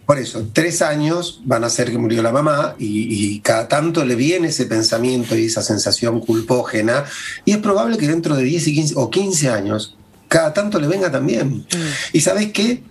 Por 0.06 0.18
eso, 0.18 0.48
tres 0.52 0.80
años 0.82 1.40
van 1.44 1.64
a 1.64 1.70
ser 1.70 1.90
que 1.90 1.98
murió 1.98 2.22
la 2.22 2.32
mamá 2.32 2.74
y, 2.78 3.34
y 3.34 3.40
cada 3.40 3.66
tanto 3.68 4.04
le 4.04 4.14
viene 4.14 4.48
ese 4.48 4.66
pensamiento 4.66 5.36
y 5.36 5.46
esa 5.46 5.62
sensación 5.62 6.20
culpógena 6.20 7.04
y 7.44 7.52
es 7.52 7.58
probable 7.58 7.96
que 7.96 8.06
dentro 8.08 8.34
de 8.36 8.42
10 8.44 8.68
y 8.68 8.74
15 8.74 8.94
o 8.96 9.08
15 9.10 9.48
años 9.50 9.96
cada 10.28 10.52
tanto 10.54 10.78
le 10.80 10.86
venga 10.86 11.10
también. 11.10 11.64
Y 12.12 12.20
sabes 12.20 12.52
qué? 12.52 12.82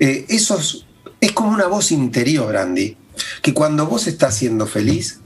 Eh, 0.00 0.26
eso 0.28 0.58
es, 1.20 1.32
como 1.32 1.50
una 1.50 1.66
voz 1.66 1.90
interior, 1.92 2.56
Andy, 2.56 2.96
que 3.42 3.52
cuando 3.54 3.86
vos 3.86 4.06
estás 4.06 4.36
siendo 4.36 4.66
feliz, 4.66 5.20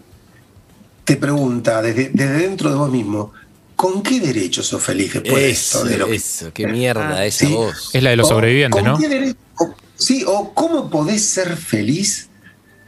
te 1.04 1.16
pregunta 1.16 1.82
desde, 1.82 2.10
desde 2.12 2.38
dentro 2.38 2.70
de 2.70 2.76
vos 2.76 2.90
mismo, 2.90 3.32
¿con 3.76 4.02
qué 4.02 4.20
derecho 4.20 4.62
sos 4.62 4.82
feliz 4.82 5.12
después 5.14 5.34
de 5.34 5.50
esto? 5.50 5.78
Eso, 5.78 5.84
De 5.88 5.98
lo 5.98 6.06
que- 6.06 6.14
eso, 6.14 6.52
qué 6.54 6.66
mierda 6.66 7.24
esa 7.26 7.46
Sí. 7.46 7.52
voz. 7.52 7.90
Es 7.92 8.02
la 8.02 8.10
de 8.10 8.16
los 8.16 8.26
o 8.26 8.30
sobrevivientes, 8.30 8.80
¿con 8.82 8.90
¿no? 8.92 8.98
qué 8.98 9.08
derecho- 9.08 9.36
o- 9.58 9.74
sí, 9.96 10.24
o 10.26 10.54
cómo 10.54 10.88
podés 10.90 11.22
ser 11.24 11.56
feliz 11.56 12.28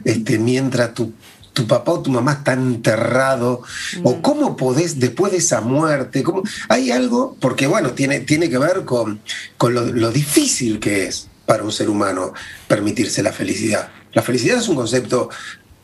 este, 0.03 0.37
mientras 0.37 0.93
tu, 0.93 1.13
tu 1.53 1.65
papá 1.67 1.93
o 1.93 2.01
tu 2.01 2.11
mamá 2.11 2.33
está 2.33 2.53
enterrado, 2.53 3.63
o 4.03 4.21
cómo 4.21 4.55
podés 4.55 4.99
después 4.99 5.31
de 5.31 5.39
esa 5.39 5.61
muerte, 5.61 6.21
cómo, 6.21 6.43
hay 6.69 6.91
algo, 6.91 7.35
porque 7.39 7.65
bueno, 7.65 7.91
tiene, 7.91 8.19
tiene 8.19 8.49
que 8.49 8.57
ver 8.59 8.85
con, 8.85 9.19
con 9.57 9.73
lo, 9.73 9.85
lo 9.85 10.11
difícil 10.11 10.79
que 10.79 11.07
es 11.07 11.27
para 11.45 11.63
un 11.63 11.71
ser 11.71 11.89
humano 11.89 12.33
permitirse 12.67 13.21
la 13.23 13.31
felicidad. 13.31 13.89
La 14.13 14.21
felicidad 14.21 14.57
es 14.57 14.67
un 14.67 14.75
concepto 14.75 15.29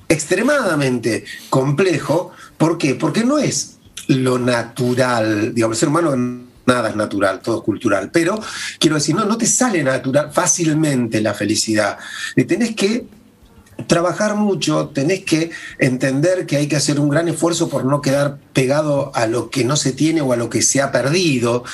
extremadamente 0.07 1.25
complejo, 1.49 2.31
¿por 2.57 2.77
qué? 2.77 2.95
Porque 2.95 3.23
no 3.23 3.37
es 3.37 3.77
lo 4.07 4.37
natural, 4.39 5.53
digamos, 5.53 5.77
el 5.77 5.79
ser 5.79 5.89
humano 5.89 6.15
nada 6.65 6.89
es 6.89 6.95
natural, 6.95 7.41
todo 7.41 7.57
es 7.57 7.63
cultural, 7.63 8.09
pero 8.11 8.39
quiero 8.79 8.95
decir, 8.95 9.15
no, 9.15 9.25
no 9.25 9.37
te 9.37 9.45
sale 9.45 9.83
natural 9.83 10.31
fácilmente 10.31 11.21
la 11.21 11.33
felicidad. 11.33 11.97
Y 12.35 12.43
tenés 12.43 12.75
que 12.75 13.05
trabajar 13.95 14.35
mucho, 14.37 14.87
tenés 14.93 15.25
que 15.25 15.51
entender 15.77 16.45
que 16.45 16.55
hay 16.55 16.67
que 16.67 16.77
hacer 16.77 16.97
un 16.97 17.09
gran 17.09 17.27
esfuerzo 17.27 17.67
por 17.67 17.83
no 17.83 17.99
quedar 18.01 18.37
pegado 18.53 19.11
a 19.13 19.27
lo 19.27 19.49
que 19.49 19.65
no 19.65 19.75
se 19.75 19.91
tiene 19.91 20.21
o 20.21 20.31
a 20.31 20.37
lo 20.37 20.49
que 20.49 20.61
se 20.61 20.81
ha 20.81 20.93
perdido, 20.93 21.65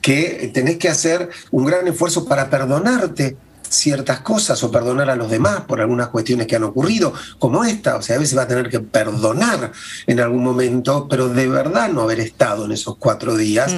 que 0.00 0.50
tenés 0.54 0.78
que 0.78 0.88
hacer 0.88 1.28
un 1.50 1.66
gran 1.66 1.86
esfuerzo 1.86 2.24
para 2.24 2.48
perdonarte 2.48 3.36
ciertas 3.68 4.20
cosas 4.20 4.64
o 4.64 4.70
perdonar 4.70 5.10
a 5.10 5.16
los 5.16 5.30
demás 5.30 5.64
por 5.68 5.82
algunas 5.82 6.08
cuestiones 6.08 6.46
que 6.46 6.56
han 6.56 6.64
ocurrido, 6.64 7.12
como 7.38 7.62
esta, 7.62 7.96
o 7.96 8.00
sea, 8.00 8.16
a 8.16 8.20
veces 8.20 8.38
va 8.38 8.44
a 8.44 8.48
tener 8.48 8.70
que 8.70 8.80
perdonar 8.80 9.70
en 10.06 10.20
algún 10.20 10.42
momento, 10.42 11.06
pero 11.10 11.28
de 11.28 11.46
verdad 11.46 11.90
no 11.90 12.00
haber 12.00 12.20
estado 12.20 12.64
en 12.64 12.72
esos 12.72 12.96
cuatro 12.96 13.36
días, 13.36 13.74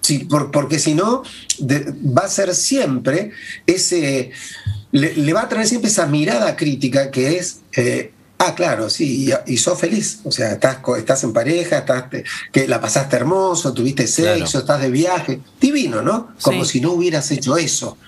Sí, 0.00 0.20
por- 0.20 0.50
porque 0.50 0.78
si 0.78 0.94
no, 0.94 1.22
de- 1.58 1.94
va 2.02 2.22
a 2.22 2.28
ser 2.28 2.54
siempre 2.54 3.30
ese. 3.66 4.30
Le, 4.92 5.14
le 5.14 5.32
va 5.32 5.42
a 5.42 5.48
traer 5.48 5.66
siempre 5.66 5.90
esa 5.90 6.06
mirada 6.06 6.56
crítica 6.56 7.10
que 7.10 7.36
es. 7.38 7.60
eh, 7.76 8.12
ah, 8.38 8.54
claro, 8.54 8.88
sí, 8.88 9.28
y, 9.46 9.52
y 9.52 9.56
sos 9.58 9.78
feliz. 9.78 10.20
O 10.24 10.30
sea, 10.32 10.52
estás, 10.52 10.78
estás 10.96 11.24
en 11.24 11.32
pareja, 11.32 11.78
estás, 11.78 12.08
te- 12.08 12.24
que 12.52 12.68
la 12.68 12.80
pasaste 12.80 13.16
hermoso, 13.16 13.72
tuviste 13.74 14.06
sexo, 14.06 14.44
Claro. 14.44 14.58
estás 14.60 14.80
de 14.80 14.90
viaje. 14.90 15.40
Divino, 15.60 16.02
¿no? 16.02 16.28
Como 16.40 16.64
Sí. 16.64 16.72
si 16.72 16.80
no 16.80 16.92
hubieras 16.92 17.30
hecho 17.32 17.56
eso. 17.56 17.98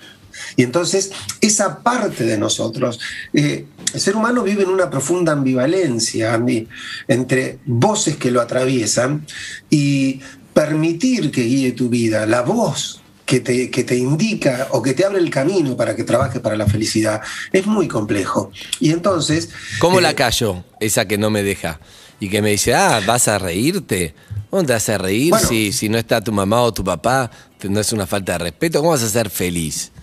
Y 0.55 0.63
entonces, 0.63 1.11
esa 1.41 1.79
parte 1.79 2.23
de 2.23 2.37
nosotros, 2.37 2.99
eh, 3.33 3.65
el 3.93 3.99
ser 4.01 4.15
humano 4.15 4.41
vive 4.43 4.63
en 4.63 4.69
una 4.69 4.89
profunda 4.89 5.33
ambivalencia, 5.33 6.33
Andy, 6.33 6.67
entre 7.09 7.59
voces 7.65 8.15
que 8.15 8.31
lo 8.31 8.39
atraviesan 8.41 9.27
y 9.69 10.21
permitir 10.53 11.31
que 11.31 11.43
guíe 11.43 11.73
tu 11.73 11.89
vida, 11.89 12.25
la 12.25 12.41
voz 12.41 13.01
que 13.31 13.39
te, 13.39 13.71
que 13.71 13.85
te 13.85 13.95
indica 13.95 14.67
o 14.71 14.81
que 14.81 14.93
te 14.93 15.05
abre 15.05 15.19
el 15.19 15.29
camino 15.29 15.77
para 15.77 15.95
que 15.95 16.03
trabajes 16.03 16.41
para 16.41 16.57
la 16.57 16.65
felicidad, 16.67 17.21
es 17.53 17.65
muy 17.65 17.87
complejo. 17.87 18.51
Y 18.81 18.91
entonces... 18.91 19.49
¿Cómo 19.79 19.99
eh, 19.99 20.01
la 20.01 20.13
callo? 20.15 20.65
Esa 20.81 21.07
que 21.07 21.17
no 21.17 21.29
me 21.29 21.41
deja. 21.41 21.79
Y 22.19 22.27
que 22.27 22.41
me 22.41 22.49
dice, 22.49 22.73
ah, 22.75 22.99
¿vas 23.07 23.29
a 23.29 23.39
reírte? 23.39 24.13
¿Cómo 24.49 24.65
te 24.65 24.73
vas 24.73 24.89
a 24.89 24.97
reír 24.97 25.29
Bueno. 25.29 25.47
si, 25.47 25.71
si 25.71 25.87
no 25.87 25.97
está 25.97 26.19
tu 26.21 26.33
mamá 26.33 26.61
o 26.61 26.73
tu 26.73 26.83
papá? 26.83 27.31
¿No 27.69 27.79
es 27.79 27.93
una 27.93 28.05
falta 28.05 28.33
de 28.33 28.39
respeto? 28.39 28.79
¿Cómo 28.79 28.91
vas 28.91 29.03
a 29.03 29.07
ser 29.07 29.29
feliz? 29.29 29.93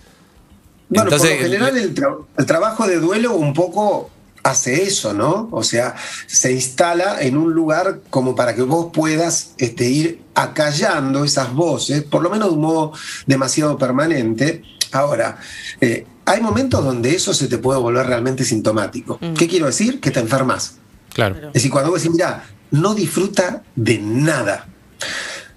Bueno, 0.89 1.03
Entonces, 1.03 1.29
por 1.29 1.39
lo 1.41 1.43
general 1.51 1.77
el, 1.77 1.93
tra- 1.93 2.25
el 2.35 2.45
trabajo 2.47 2.87
de 2.87 2.99
duelo 2.99 3.35
un 3.35 3.53
poco 3.53 4.09
hace 4.49 4.83
eso, 4.83 5.13
¿no? 5.13 5.49
O 5.51 5.63
sea, 5.63 5.95
se 6.27 6.51
instala 6.51 7.21
en 7.21 7.37
un 7.37 7.53
lugar 7.53 8.01
como 8.09 8.35
para 8.35 8.55
que 8.55 8.61
vos 8.63 8.91
puedas 8.93 9.53
este, 9.57 9.89
ir 9.89 10.21
acallando 10.35 11.23
esas 11.23 11.53
voces, 11.53 12.03
por 12.03 12.21
lo 12.21 12.29
menos 12.29 12.49
de 12.49 12.55
un 12.55 12.61
modo 12.61 12.93
demasiado 13.25 13.77
permanente. 13.77 14.63
Ahora, 14.91 15.37
eh, 15.81 16.05
hay 16.25 16.41
momentos 16.41 16.83
donde 16.83 17.15
eso 17.15 17.33
se 17.33 17.47
te 17.47 17.57
puede 17.57 17.79
volver 17.79 18.05
realmente 18.05 18.43
sintomático. 18.43 19.19
¿Qué 19.37 19.47
quiero 19.47 19.65
decir? 19.65 19.99
Que 19.99 20.11
te 20.11 20.19
enfermas. 20.19 20.75
Claro. 21.13 21.47
Es 21.47 21.53
decir, 21.53 21.71
cuando 21.71 21.91
vos 21.91 22.01
decís, 22.01 22.13
mira, 22.13 22.43
no 22.71 22.93
disfruta 22.93 23.63
de 23.75 23.97
nada. 23.99 24.67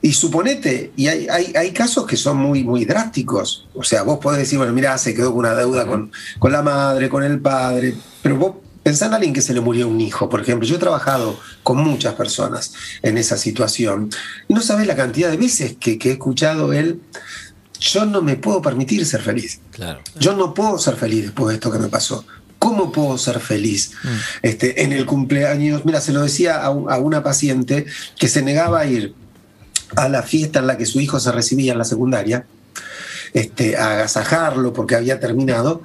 Y 0.05 0.15
suponete, 0.15 0.93
y 0.97 1.07
hay, 1.07 1.29
hay, 1.29 1.53
hay 1.55 1.71
casos 1.71 2.07
que 2.07 2.17
son 2.17 2.37
muy, 2.37 2.65
muy 2.65 2.85
drásticos. 2.85 3.69
O 3.73 3.85
sea, 3.85 4.03
vos 4.03 4.19
podés 4.19 4.41
decir, 4.41 4.59
bueno, 4.59 4.73
mira, 4.73 4.99
se 4.99 5.15
quedó 5.15 5.31
con 5.31 5.41
una 5.41 5.55
deuda 5.55 5.87
con, 5.87 6.11
con 6.41 6.51
la 6.51 6.63
madre, 6.63 7.09
con 7.09 7.23
el 7.23 7.41
padre, 7.41 7.95
pero 8.21 8.37
vos 8.37 8.57
pensá 8.83 9.07
en 9.07 9.15
alguien 9.15 9.33
que 9.33 9.43
se 9.43 9.55
le 9.55 9.61
murió 9.61 9.89
un 9.89 10.01
hijo, 10.01 10.29
por 10.29 10.41
ejemplo. 10.41 10.67
Yo 10.67 10.77
he 10.77 10.79
trabajado 10.79 11.39
con 11.63 11.79
muchas 11.79 12.15
personas 12.15 12.73
en 13.03 13.17
esa 13.19 13.37
situación. 13.37 14.11
No 14.49 14.61
sabés 14.61 14.87
la 14.87 14.97
cantidad 14.97 15.31
de 15.31 15.37
veces 15.37 15.77
que, 15.79 15.99
que 15.99 16.11
he 16.11 16.13
escuchado 16.13 16.73
él, 16.73 17.01
yo 17.81 18.05
no 18.07 18.23
me 18.23 18.37
puedo 18.37 18.63
permitir 18.63 19.05
ser 19.07 19.23
feliz. 19.23 19.61
Claro. 19.73 20.01
Yo 20.19 20.35
no 20.37 20.55
puedo 20.55 20.79
ser 20.79 20.97
feliz 20.97 21.23
después 21.25 21.49
de 21.49 21.55
esto 21.55 21.71
que 21.71 21.79
me 21.79 21.89
pasó. 21.89 22.25
¿Cómo 22.59 22.93
puedo 22.93 23.19
ser 23.19 23.41
feliz 23.41 23.91
este, 24.43 24.85
en 24.85 24.93
el 24.93 25.05
cumpleaños? 25.05 25.85
Mira, 25.85 26.01
se 26.01 26.13
lo 26.13 26.23
decía 26.23 26.63
a, 26.63 26.71
un- 26.71 26.89
a 26.91 26.97
una 26.99 27.23
paciente 27.25 27.87
que 28.19 28.29
se 28.29 28.41
negaba 28.43 28.81
a 28.81 28.87
ir 28.87 29.15
a 29.97 30.09
la 30.09 30.23
fiesta 30.23 30.61
en 30.61 30.69
la 30.69 30.77
que 30.79 30.87
su 30.87 31.01
hijo 31.01 31.19
se 31.19 31.33
recibía 31.33 31.73
en 31.73 31.79
la 31.79 31.85
secundaria, 31.85 32.47
este, 33.35 33.77
a 33.77 33.93
agasajarlo 33.95 34.73
porque 34.73 34.95
había 34.95 35.19
terminado, 35.19 35.83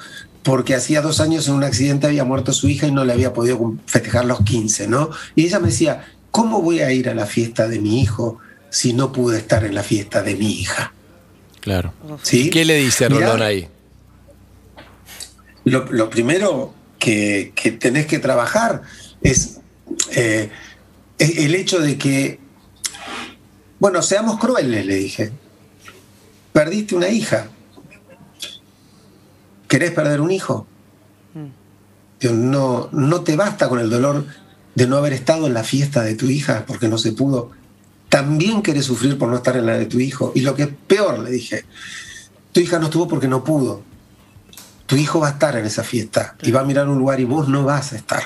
porque 0.48 0.76
hacía 0.76 1.02
dos 1.02 1.20
años 1.20 1.46
en 1.50 1.56
un 1.56 1.66
accidente 1.66 2.08
había 2.08 2.24
muerto 2.24 2.54
su 2.54 2.70
hija 2.70 2.88
y 2.88 2.92
no 2.94 3.04
le 3.04 3.12
había 3.12 3.34
podido 3.34 3.76
festejar 3.86 4.24
los 4.24 4.46
15, 4.46 4.88
¿no? 4.88 5.10
Y 5.36 5.44
ella 5.44 5.60
me 5.60 5.68
decía, 5.68 6.08
¿cómo 6.32 6.62
voy 6.62 6.80
a 6.80 6.90
ir 6.94 7.10
a 7.10 7.14
la 7.14 7.26
fiesta 7.26 7.68
de 7.68 7.80
mi 7.80 8.00
hijo 8.00 8.40
si 8.70 8.94
no 8.94 9.12
pude 9.12 9.40
estar 9.40 9.66
en 9.66 9.76
la 9.76 9.84
fiesta 9.84 10.24
de 10.24 10.36
mi 10.36 10.54
hija? 10.54 10.94
Claro. 11.60 11.94
¿Sí? 12.24 12.50
¿Qué 12.50 12.64
le 12.64 12.78
dice 12.78 13.10
Mirá, 13.10 13.26
Rolón 13.26 13.42
ahí? 13.42 13.68
Lo, 15.66 15.92
lo 15.92 16.10
primero 16.10 16.74
que, 16.98 17.52
que 17.54 17.72
tenés 17.72 18.06
que 18.06 18.20
trabajar 18.20 18.84
es 19.22 19.60
eh, 20.12 20.50
e- 21.20 21.46
el 21.46 21.56
hecho 21.56 21.80
de 21.80 21.98
que, 21.98 22.40
bueno, 23.80 24.02
seamos 24.02 24.40
crueles, 24.40 24.86
le 24.86 24.96
dije. 24.96 25.30
Perdiste 26.54 26.96
una 26.96 27.10
hija. 27.10 27.50
¿Querés 29.68 29.92
perder 29.92 30.22
un 30.22 30.32
hijo? 30.32 30.68
No, 32.22 32.90
no 32.92 33.22
te 33.22 33.36
basta 33.36 33.70
con 33.70 33.80
el 33.80 33.90
dolor 33.90 34.26
de 34.74 34.88
no 34.88 34.98
haber 34.98 35.14
estado 35.14 35.48
en 35.48 35.54
la 35.54 35.64
fiesta 35.64 36.02
de 36.02 36.16
tu 36.16 36.28
hija 36.28 36.66
porque 36.66 36.88
no 36.88 36.98
se 36.98 37.12
pudo. 37.12 37.52
También 38.10 38.62
querés 38.62 38.86
sufrir 38.86 39.18
por 39.18 39.30
no 39.30 39.36
estar 39.36 39.56
en 39.58 39.66
la 39.66 39.78
de 39.78 39.86
tu 39.86 40.00
hijo. 40.00 40.32
Y 40.34 40.42
lo 40.42 40.56
que 40.56 40.64
es 40.64 40.70
peor, 40.88 41.20
le 41.20 41.30
dije, 41.30 41.66
tu 42.52 42.60
hija 42.60 42.80
no 42.80 42.86
estuvo 42.86 43.08
porque 43.08 43.28
no 43.28 43.44
pudo 43.44 43.84
tu 44.88 44.96
hijo 44.96 45.20
va 45.20 45.28
a 45.28 45.32
estar 45.32 45.56
en 45.58 45.66
esa 45.66 45.84
fiesta 45.84 46.36
y 46.42 46.52
va 46.52 46.62
a 46.62 46.64
mirar 46.64 46.88
un 46.88 46.98
lugar 46.98 47.20
y 47.20 47.26
vos 47.26 47.48
no 47.48 47.64
vas 47.64 47.94
a 47.94 47.98
estar. 47.98 48.24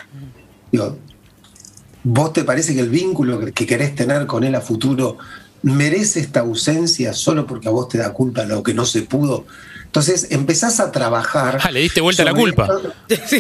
¿vos 2.04 2.34
te 2.34 2.44
parece 2.44 2.74
que 2.74 2.80
el 2.80 2.90
vínculo 2.90 3.40
que 3.40 3.66
querés 3.66 3.94
tener 3.96 4.26
con 4.26 4.44
él 4.44 4.56
a 4.56 4.62
futuro 4.62 5.18
merece 5.64 6.20
esta 6.20 6.42
ausencia 6.42 7.14
solo 7.14 7.46
porque 7.46 7.68
a 7.68 7.72
vos 7.72 7.88
te 7.90 7.98
da 7.98 8.12
culpa 8.14 8.44
lo 8.46 8.64
que 8.64 8.74
no 8.74 8.86
se 8.86 9.02
pudo? 9.04 9.46
Entonces 9.86 10.28
empezás 10.30 10.80
a 10.80 10.90
trabajar. 10.90 11.60
Ah, 11.62 11.70
le 11.70 11.82
diste 11.82 12.00
vuelta 12.00 12.22
a 12.22 12.26
la 12.26 12.34
culpa. 12.34 12.66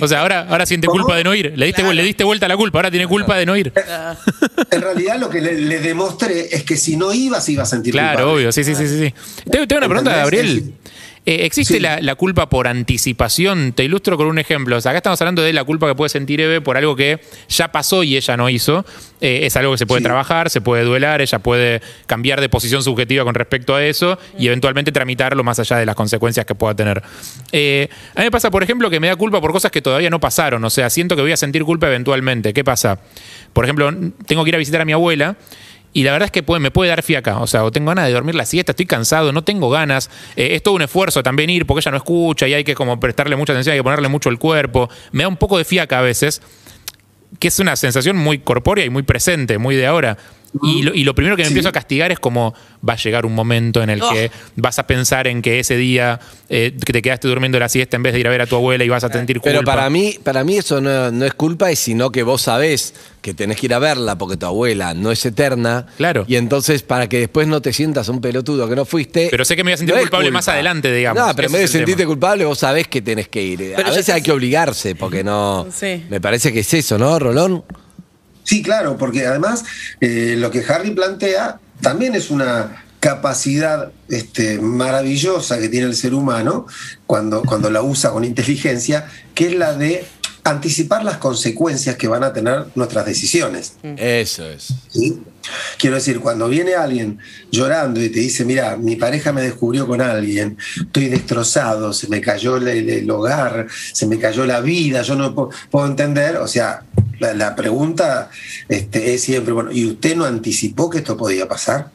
O 0.01 0.07
sea, 0.07 0.19
ahora, 0.19 0.47
ahora 0.49 0.65
siente 0.65 0.87
¿Cómo? 0.87 0.99
culpa 1.03 1.15
de 1.15 1.23
no 1.23 1.33
ir. 1.33 1.53
Le 1.55 1.65
diste, 1.67 1.81
le 1.93 2.03
diste 2.03 2.25
vuelta 2.25 2.45
a 2.45 2.49
la 2.49 2.57
culpa, 2.57 2.79
ahora 2.79 2.91
tiene 2.91 3.07
culpa 3.07 3.37
de 3.37 3.45
no 3.45 3.55
ir. 3.55 3.71
En 4.69 4.81
realidad 4.81 5.17
lo 5.17 5.29
que 5.29 5.39
le, 5.39 5.53
le 5.61 5.79
demostré 5.79 6.53
es 6.53 6.63
que 6.63 6.75
si 6.75 6.97
no 6.97 7.13
ibas, 7.13 7.47
ibas 7.47 7.69
a 7.69 7.71
sentir 7.75 7.93
Claro, 7.93 8.17
culpable. 8.17 8.33
obvio, 8.33 8.51
sí, 8.51 8.65
sí, 8.65 8.75
sí, 8.75 8.85
sí. 8.85 8.97
sí. 8.99 9.13
Tengo, 9.49 9.65
tengo 9.65 9.77
una 9.79 9.87
pregunta. 9.87 10.15
Gabriel. 10.17 10.55
Decir, 10.55 10.73
Eh, 11.23 11.45
¿Existe 11.45 11.75
Sí. 11.75 11.79
la, 11.79 11.99
la 12.01 12.15
culpa 12.15 12.49
por 12.49 12.67
anticipación? 12.67 13.73
Te 13.73 13.83
ilustro 13.83 14.17
con 14.17 14.25
un 14.25 14.39
ejemplo. 14.39 14.75
O 14.77 14.81
sea, 14.81 14.89
acá 14.91 14.97
estamos 14.97 15.21
hablando 15.21 15.43
de 15.43 15.53
la 15.53 15.63
culpa 15.63 15.87
que 15.87 15.93
puede 15.93 16.09
sentir 16.09 16.41
Eve 16.41 16.61
por 16.61 16.77
algo 16.77 16.95
que 16.95 17.19
ya 17.47 17.71
pasó 17.71 18.01
y 18.03 18.17
ella 18.17 18.37
no 18.37 18.49
hizo. 18.49 18.85
Eh, 19.21 19.41
es 19.43 19.55
algo 19.55 19.71
que 19.71 19.77
se 19.77 19.85
puede 19.85 19.99
Sí. 19.99 20.05
trabajar, 20.05 20.49
se 20.49 20.61
puede 20.61 20.83
duelar, 20.83 21.21
ella 21.21 21.37
puede 21.37 21.81
cambiar 22.07 22.41
de 22.41 22.49
posición 22.49 22.81
subjetiva 22.81 23.23
con 23.23 23.35
respecto 23.35 23.75
a 23.75 23.85
eso 23.85 24.17
y 24.37 24.47
eventualmente 24.47 24.91
tramitarlo 24.91 25.43
más 25.43 25.59
allá 25.59 25.77
de 25.77 25.85
las 25.85 25.93
consecuencias 25.95 26.45
que 26.45 26.55
pueda 26.55 26.73
tener. 26.75 27.03
Eh, 27.51 27.87
a 28.15 28.19
mí 28.21 28.25
me 28.25 28.31
pasa, 28.31 28.49
por 28.49 28.63
ejemplo, 28.63 28.89
que 28.89 28.99
me 28.99 29.07
da 29.07 29.15
culpa 29.15 29.39
por 29.39 29.51
cosas 29.51 29.69
que 29.71 29.81
todavía 29.83 30.09
no 30.09 30.19
pasaron. 30.19 30.63
O 30.65 30.69
sea, 30.71 30.89
siento 30.89 31.15
que 31.15 31.21
voy 31.21 31.31
a 31.33 31.37
sentir 31.37 31.63
culpa 31.63 31.85
eventualmente. 31.85 32.51
¿Qué 32.51 32.63
pasa? 32.63 32.99
Por 33.53 33.65
ejemplo, 33.65 33.93
tengo 34.25 34.43
que 34.43 34.49
ir 34.49 34.55
a 34.55 34.57
visitar 34.57 34.81
a 34.81 34.85
mi 34.85 34.93
abuela 34.93 35.35
Y 35.93 36.03
la 36.03 36.11
verdad 36.11 36.27
es 36.27 36.31
que 36.31 36.43
puede, 36.43 36.59
me 36.59 36.71
puede 36.71 36.89
dar 36.89 37.03
fiaca. 37.03 37.39
O 37.39 37.47
sea, 37.47 37.63
o 37.63 37.71
tengo 37.71 37.89
ganas 37.89 38.07
de 38.07 38.13
dormir 38.13 38.35
la 38.35 38.45
siesta, 38.45 38.71
estoy 38.71 38.85
cansado, 38.85 39.31
no 39.31 39.43
tengo 39.43 39.69
ganas. 39.69 40.09
Eh, 40.35 40.55
es 40.55 40.63
todo 40.63 40.75
un 40.75 40.81
esfuerzo 40.81 41.21
también 41.23 41.49
ir 41.49 41.65
porque 41.65 41.79
ella 41.79 41.91
no 41.91 41.97
escucha 41.97 42.47
y 42.47 42.53
hay 42.53 42.63
que 42.63 42.75
como 42.75 42.99
prestarle 42.99 43.35
mucha 43.35 43.53
atención, 43.53 43.73
hay 43.73 43.79
que 43.79 43.83
ponerle 43.83 44.07
mucho 44.07 44.29
el 44.29 44.39
cuerpo. 44.39 44.89
Me 45.11 45.23
da 45.23 45.27
un 45.27 45.37
poco 45.37 45.57
de 45.57 45.65
fiaca 45.65 45.99
a 45.99 46.01
veces, 46.01 46.41
que 47.39 47.49
es 47.49 47.59
una 47.59 47.75
sensación 47.75 48.17
muy 48.17 48.39
corpórea 48.39 48.85
y 48.85 48.89
muy 48.89 49.03
presente, 49.03 49.57
muy 49.57 49.75
de 49.75 49.87
ahora. 49.87 50.17
Y 50.63 50.81
lo, 50.81 50.93
y 50.93 51.03
lo 51.05 51.15
primero 51.15 51.37
que 51.37 51.43
me 51.43 51.47
Sí. 51.47 51.53
empiezo 51.53 51.69
a 51.69 51.71
castigar 51.71 52.11
es 52.11 52.19
como 52.19 52.53
va 52.87 52.93
a 52.93 52.97
llegar 52.97 53.25
un 53.25 53.33
momento 53.33 53.81
en 53.81 53.89
el 53.89 54.01
que 54.01 54.31
vas 54.57 54.79
a 54.79 54.87
pensar 54.87 55.27
en 55.27 55.41
que 55.41 55.59
ese 55.59 55.77
día 55.77 56.19
eh, 56.49 56.75
que 56.85 56.91
te 56.91 57.01
quedaste 57.01 57.27
durmiendo 57.29 57.57
la 57.57 57.69
siesta 57.69 57.95
en 57.95 58.03
vez 58.03 58.13
de 58.13 58.19
ir 58.19 58.27
a 58.27 58.31
ver 58.31 58.41
a 58.41 58.45
tu 58.47 58.55
abuela 58.57 58.83
y 58.83 58.89
vas 58.89 59.03
a 59.05 59.09
sentir 59.09 59.37
culpa. 59.37 59.49
Pero 59.51 59.63
para 59.63 59.89
mí, 59.89 60.17
para 60.21 60.43
mí 60.43 60.57
eso 60.57 60.81
no, 60.81 61.09
no 61.11 61.23
es 61.25 61.33
culpa, 61.35 61.71
es 61.71 61.79
sino 61.79 62.11
que 62.11 62.23
vos 62.23 62.41
sabés 62.41 62.93
que 63.21 63.33
tenés 63.33 63.57
que 63.57 63.67
ir 63.67 63.73
a 63.73 63.79
verla 63.79 64.17
porque 64.17 64.35
tu 64.35 64.45
abuela 64.45 64.93
no 64.93 65.11
es 65.11 65.25
eterna. 65.25 65.85
Claro. 65.95 66.25
Y 66.27 66.35
entonces, 66.35 66.83
para 66.83 67.07
que 67.07 67.19
después 67.19 67.47
no 67.47 67.61
te 67.61 67.71
sientas 67.71 68.09
un 68.09 68.19
pelotudo 68.19 68.67
que 68.67 68.75
no 68.75 68.83
fuiste. 68.83 69.29
Pero 69.31 69.45
sé 69.45 69.55
que 69.55 69.63
me 69.63 69.69
voy 69.69 69.75
a 69.75 69.77
sentir 69.77 69.95
no 69.95 70.01
culpable 70.01 70.27
culpa. 70.27 70.37
más 70.39 70.47
adelante, 70.49 70.93
digamos. 70.93 71.25
No, 71.27 71.33
pero 71.35 71.47
en 71.47 71.53
vez 71.53 71.61
de 71.61 71.67
sentirte 71.69 72.01
tema. 72.01 72.07
culpable, 72.09 72.43
vos 72.45 72.59
sabés 72.59 72.87
que 72.89 73.01
tenés 73.01 73.29
que 73.29 73.41
ir. 73.41 73.59
Pero 73.75 73.87
a 73.87 73.91
veces 73.91 74.05
sé- 74.07 74.11
hay 74.13 74.21
que 74.21 74.31
obligarse, 74.33 74.95
porque 74.95 75.23
no. 75.23 75.67
Sí. 75.73 76.03
Me 76.09 76.19
parece 76.19 76.51
que 76.51 76.59
es 76.61 76.73
eso, 76.73 76.97
¿no, 76.97 77.17
Rolón? 77.19 77.63
Sí, 78.51 78.61
claro, 78.61 78.97
porque 78.97 79.25
además 79.25 79.63
eh, 80.01 80.35
lo 80.37 80.51
que 80.51 80.61
Harry 80.67 80.91
plantea 80.91 81.57
también 81.79 82.15
es 82.15 82.29
una 82.29 82.83
capacidad 82.99 83.93
este, 84.09 84.59
maravillosa 84.59 85.57
que 85.57 85.69
tiene 85.69 85.87
el 85.87 85.95
ser 85.95 86.13
humano 86.13 86.67
cuando, 87.07 87.43
cuando 87.43 87.69
la 87.69 87.81
usa 87.81 88.11
con 88.11 88.25
inteligencia, 88.25 89.09
que 89.35 89.47
es 89.47 89.55
la 89.55 89.73
de 89.73 90.05
anticipar 90.43 91.03
las 91.03 91.17
consecuencias 91.17 91.95
que 91.95 92.07
van 92.07 92.23
a 92.23 92.33
tener 92.33 92.65
nuestras 92.75 93.05
decisiones. 93.05 93.73
Eso 93.83 94.47
es. 94.47 94.73
¿sí? 94.89 95.21
Quiero 95.77 95.95
decir, 95.95 96.19
cuando 96.19 96.47
viene 96.47 96.75
alguien 96.75 97.19
llorando 97.51 98.01
y 98.01 98.09
te 98.09 98.19
dice, 98.19 98.45
mira, 98.45 98.77
mi 98.77 98.95
pareja 98.95 99.31
me 99.31 99.41
descubrió 99.41 99.87
con 99.87 100.01
alguien, 100.01 100.57
estoy 100.77 101.09
destrozado, 101.09 101.93
se 101.93 102.07
me 102.07 102.21
cayó 102.21 102.57
el, 102.57 103.09
hogar, 103.09 103.67
se 103.93 104.07
me 104.07 104.19
cayó 104.19 104.45
la 104.45 104.61
vida, 104.61 105.01
yo 105.01 105.15
no 105.15 105.33
puedo, 105.33 105.49
puedo 105.69 105.87
entender, 105.87 106.37
o 106.37 106.47
sea, 106.47 106.83
la, 107.19 107.33
la 107.33 107.55
pregunta 107.55 108.29
este, 108.69 109.13
es 109.13 109.21
siempre, 109.21 109.53
bueno, 109.53 109.71
¿y 109.71 109.85
usted 109.85 110.15
no 110.15 110.25
anticipó 110.25 110.89
que 110.89 110.99
esto 110.99 111.17
podía 111.17 111.47
pasar? 111.47 111.91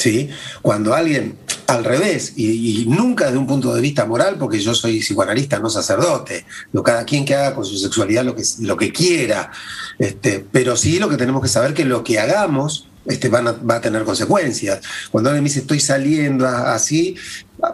¿Sí? 0.00 0.30
Cuando 0.62 0.94
alguien, 0.94 1.36
al 1.66 1.84
revés, 1.84 2.32
y, 2.36 2.86
nunca 2.88 3.26
desde 3.26 3.36
un 3.36 3.46
punto 3.46 3.74
de 3.74 3.82
vista 3.82 4.06
moral, 4.06 4.36
porque 4.38 4.58
yo 4.58 4.74
soy 4.74 5.00
psicoanalista, 5.00 5.58
no 5.58 5.68
sacerdote, 5.68 6.46
lo, 6.72 6.82
cada 6.82 7.04
quien 7.04 7.26
que 7.26 7.34
haga 7.34 7.54
con 7.54 7.66
su 7.66 7.76
sexualidad 7.76 8.24
lo 8.24 8.34
que, 8.34 8.42
lo 8.60 8.78
que 8.78 8.92
quiera, 8.92 9.50
este, 9.98 10.42
pero 10.50 10.74
sí 10.74 10.98
lo 10.98 11.10
que 11.10 11.18
tenemos 11.18 11.42
que 11.42 11.48
saber 11.48 11.74
que 11.74 11.84
lo 11.84 12.02
que 12.02 12.18
hagamos 12.18 12.88
este, 13.04 13.28
va 13.28 13.74
a 13.74 13.80
tener 13.82 14.04
consecuencias. 14.04 14.80
Cuando 15.10 15.28
alguien 15.28 15.44
me 15.44 15.50
dice 15.50 15.60
estoy 15.60 15.80
saliendo 15.80 16.46
así, 16.46 17.16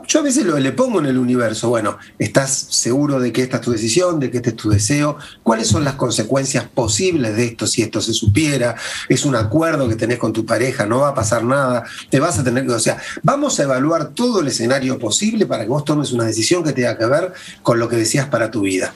yo 0.06 0.20
a 0.20 0.22
veces 0.22 0.44
lo- 0.44 0.58
le 0.58 0.72
pongo 0.72 0.98
en 1.00 1.06
el 1.06 1.18
universo, 1.18 1.68
bueno, 1.68 1.98
¿estás 2.18 2.50
seguro 2.70 3.20
de 3.20 3.32
que 3.32 3.42
esta 3.42 3.56
es 3.56 3.62
tu 3.62 3.72
decisión, 3.72 4.18
de 4.20 4.30
que 4.30 4.38
este 4.38 4.50
es 4.50 4.56
tu 4.56 4.70
deseo? 4.70 5.16
¿Cuáles 5.42 5.68
son 5.68 5.84
las 5.84 5.94
consecuencias 5.94 6.68
posibles 6.68 7.36
de 7.36 7.44
esto 7.46 7.66
si 7.66 7.82
esto 7.82 8.00
se 8.00 8.12
supiera? 8.12 8.74
¿Es 9.08 9.24
un 9.24 9.36
acuerdo 9.36 9.88
que 9.88 9.96
tenés 9.96 10.18
con 10.18 10.32
tu 10.32 10.44
pareja? 10.46 10.86
¿No 10.86 11.00
va 11.00 11.08
a 11.08 11.14
pasar 11.14 11.44
nada? 11.44 11.84
¿Te 12.10 12.20
vas 12.20 12.38
a 12.38 12.44
tener 12.44 12.66
que, 12.66 12.72
o 12.72 12.80
sea, 12.80 12.98
vamos 13.22 13.58
a 13.60 13.64
evaluar 13.64 14.08
todo 14.14 14.40
el 14.40 14.48
escenario 14.48 14.98
posible 14.98 15.46
para 15.46 15.64
que 15.64 15.68
vos 15.70 15.84
tomes 15.84 16.12
una 16.12 16.24
decisión 16.24 16.64
que 16.64 16.72
tenga 16.72 16.96
que 16.98 17.06
ver 17.06 17.32
con 17.62 17.78
lo 17.78 17.88
que 17.88 17.96
decías 17.96 18.26
para 18.28 18.50
tu 18.50 18.62
vida? 18.62 18.92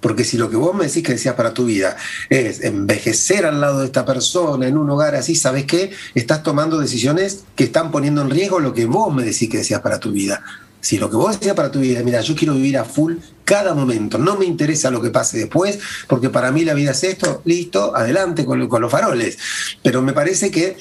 Porque 0.00 0.24
si 0.24 0.36
lo 0.36 0.50
que 0.50 0.56
vos 0.56 0.74
me 0.74 0.86
decís 0.86 1.02
que 1.02 1.12
decías 1.12 1.34
para 1.34 1.54
tu 1.54 1.66
vida 1.66 1.96
es 2.30 2.62
envejecer 2.62 3.46
al 3.46 3.60
lado 3.60 3.80
de 3.80 3.86
esta 3.86 4.04
persona 4.04 4.66
en 4.66 4.76
un 4.76 4.88
hogar 4.90 5.14
así, 5.14 5.34
¿sabes 5.34 5.64
qué? 5.64 5.90
Estás 6.14 6.42
tomando 6.42 6.78
decisiones 6.78 7.44
que 7.56 7.64
están 7.64 7.90
poniendo 7.90 8.22
en 8.22 8.30
riesgo 8.30 8.60
lo 8.60 8.74
que 8.74 8.86
vos 8.86 9.14
me 9.14 9.24
decís 9.24 9.48
que 9.48 9.58
decías 9.58 9.80
para 9.80 9.98
tu 9.98 10.12
vida. 10.12 10.42
Si 10.80 10.96
lo 10.96 11.10
que 11.10 11.16
vos 11.16 11.38
decías 11.38 11.56
para 11.56 11.70
tu 11.70 11.80
vida, 11.80 12.02
mira, 12.04 12.20
yo 12.20 12.36
quiero 12.36 12.54
vivir 12.54 12.78
a 12.78 12.84
full 12.84 13.14
cada 13.44 13.74
momento, 13.74 14.18
no 14.18 14.36
me 14.36 14.44
interesa 14.44 14.90
lo 14.90 15.02
que 15.02 15.10
pase 15.10 15.38
después, 15.38 15.78
porque 16.06 16.30
para 16.30 16.52
mí 16.52 16.64
la 16.64 16.74
vida 16.74 16.92
es 16.92 17.02
esto, 17.02 17.42
listo, 17.44 17.96
adelante 17.96 18.44
con, 18.44 18.68
con 18.68 18.82
los 18.82 18.92
faroles. 18.92 19.38
Pero 19.82 20.02
me 20.02 20.12
parece 20.12 20.50
que 20.50 20.76